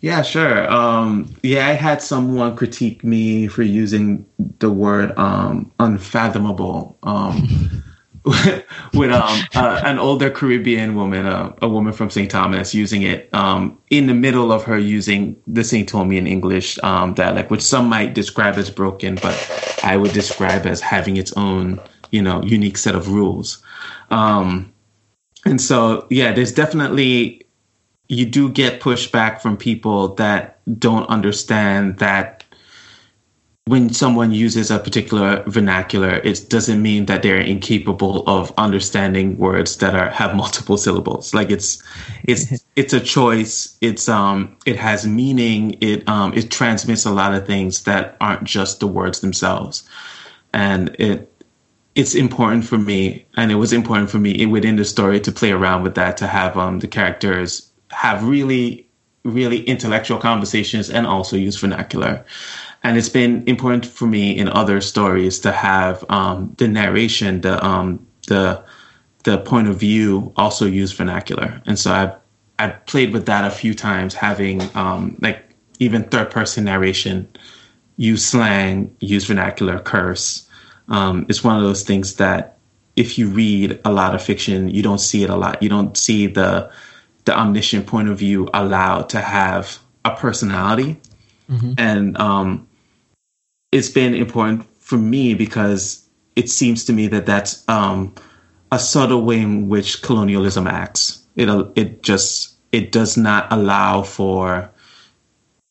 [0.00, 0.70] yeah, sure.
[0.70, 4.26] Um, yeah, I had someone critique me for using
[4.58, 7.82] the word um, unfathomable um,
[8.24, 12.30] with uh, an older Caribbean woman, uh, a woman from St.
[12.30, 15.90] Thomas, using it um, in the middle of her using the St.
[15.90, 20.80] Thomian English um, dialect, which some might describe as broken, but I would describe as
[20.80, 21.80] having its own,
[22.10, 23.62] you know, unique set of rules.
[24.10, 27.43] and so, yeah, there's definitely
[28.08, 32.44] you do get pushback from people that don't understand that
[33.66, 39.78] when someone uses a particular vernacular, it doesn't mean that they're incapable of understanding words
[39.78, 41.32] that are have multiple syllables.
[41.32, 41.82] Like it's
[42.24, 43.76] it's it's a choice.
[43.80, 45.78] It's um it has meaning.
[45.80, 49.88] It um it transmits a lot of things that aren't just the words themselves,
[50.52, 51.30] and it
[51.94, 55.52] it's important for me, and it was important for me within the story to play
[55.52, 58.86] around with that to have um the characters have really,
[59.24, 62.24] really intellectual conversations and also use vernacular.
[62.82, 67.64] And it's been important for me in other stories to have um, the narration, the
[67.64, 68.62] um, the
[69.24, 71.62] the point of view also use vernacular.
[71.66, 72.14] And so I've
[72.58, 75.42] I've played with that a few times, having um, like
[75.78, 77.28] even third person narration,
[77.96, 80.46] use slang, use vernacular, curse.
[80.88, 82.58] Um, it's one of those things that
[82.96, 85.62] if you read a lot of fiction, you don't see it a lot.
[85.62, 86.70] You don't see the
[87.24, 91.00] the omniscient point of view allowed to have a personality.
[91.50, 91.72] Mm-hmm.
[91.78, 92.68] And um,
[93.72, 96.06] it's been important for me because
[96.36, 98.14] it seems to me that that's um,
[98.72, 101.22] a subtle way in which colonialism acts.
[101.36, 104.70] It it just it does not allow for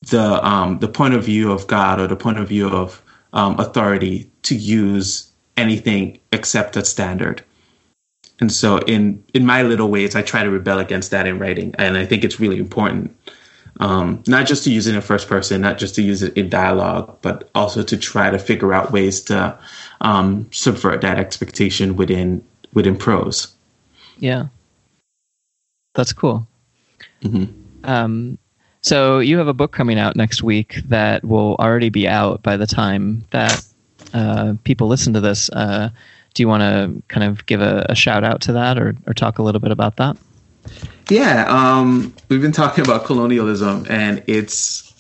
[0.10, 3.02] the um, the point of view of God or the point of view of
[3.34, 7.44] um, authority to use anything except a standard.
[8.44, 11.74] And so in in my little ways, I try to rebel against that in writing,
[11.78, 13.16] and I think it's really important.
[13.80, 16.50] Um, not just to use it in first person, not just to use it in
[16.50, 19.58] dialogue, but also to try to figure out ways to
[20.02, 23.48] um, subvert that expectation within within prose.
[24.18, 24.48] Yeah,
[25.94, 26.46] that's cool.
[27.22, 27.90] Mm-hmm.
[27.90, 28.38] Um,
[28.82, 32.58] so you have a book coming out next week that will already be out by
[32.58, 33.64] the time that
[34.14, 35.50] uh, people listen to this.
[35.50, 35.92] Uh,
[36.34, 39.14] do you want to kind of give a, a, shout out to that or, or
[39.14, 40.18] talk a little bit about that?
[41.10, 44.94] Yeah, um, we've been talking about colonialism, and it's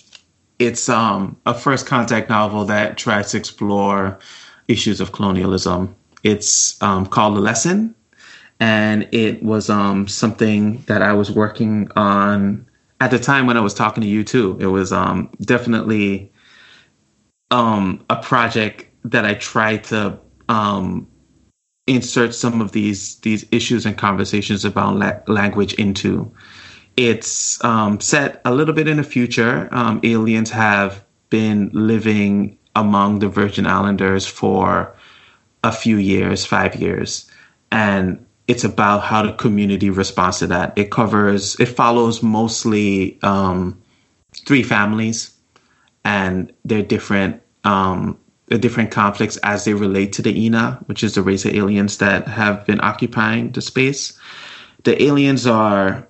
[0.59, 4.19] it's um, a first contact novel that tries to explore
[4.67, 5.95] issues of colonialism.
[6.23, 7.95] It's um, called A Lesson,
[8.59, 12.65] and it was um, something that I was working on
[12.99, 14.57] at the time when I was talking to you too.
[14.59, 16.31] It was um, definitely
[17.51, 20.19] um, a project that I tried to
[20.49, 21.07] um,
[21.87, 26.31] insert some of these these issues and conversations about la- language into.
[26.95, 29.67] It's um, set a little bit in the future.
[29.71, 34.95] Um, aliens have been living among the Virgin Islanders for
[35.63, 37.29] a few years, five years.
[37.71, 40.73] And it's about how the community responds to that.
[40.75, 43.81] It covers, it follows mostly um,
[44.45, 45.33] three families
[46.03, 51.15] and their different um, the different conflicts as they relate to the Ina, which is
[51.15, 54.17] the race of aliens that have been occupying the space.
[54.83, 56.07] The aliens are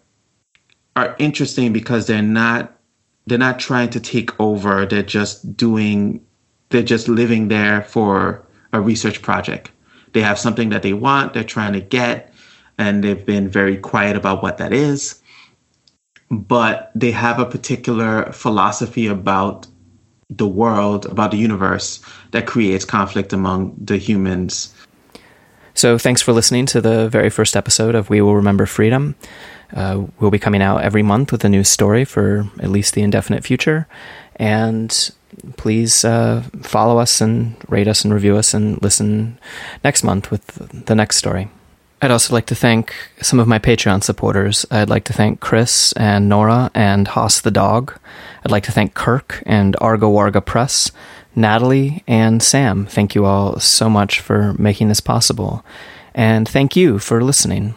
[0.95, 2.77] are interesting because they're not
[3.25, 4.85] they're not trying to take over.
[4.85, 6.25] They're just doing
[6.69, 9.71] they're just living there for a research project.
[10.13, 12.33] They have something that they want, they're trying to get,
[12.77, 15.21] and they've been very quiet about what that is.
[16.31, 19.67] But they have a particular philosophy about
[20.29, 21.99] the world, about the universe
[22.31, 24.73] that creates conflict among the humans.
[25.75, 29.15] So, thanks for listening to the very first episode of We Will Remember Freedom.
[29.75, 33.01] Uh, we'll be coming out every month with a new story for at least the
[33.01, 33.87] indefinite future.
[34.35, 35.11] And
[35.57, 39.39] please uh, follow us and rate us and review us and listen
[39.83, 41.49] next month with the next story.
[42.03, 44.65] I'd also like to thank some of my Patreon supporters.
[44.69, 47.97] I'd like to thank Chris and Nora and Haas the dog.
[48.43, 50.91] I'd like to thank Kirk and Argo Warga Press,
[51.33, 52.85] Natalie and Sam.
[52.87, 55.63] Thank you all so much for making this possible.
[56.13, 57.73] And thank you for listening.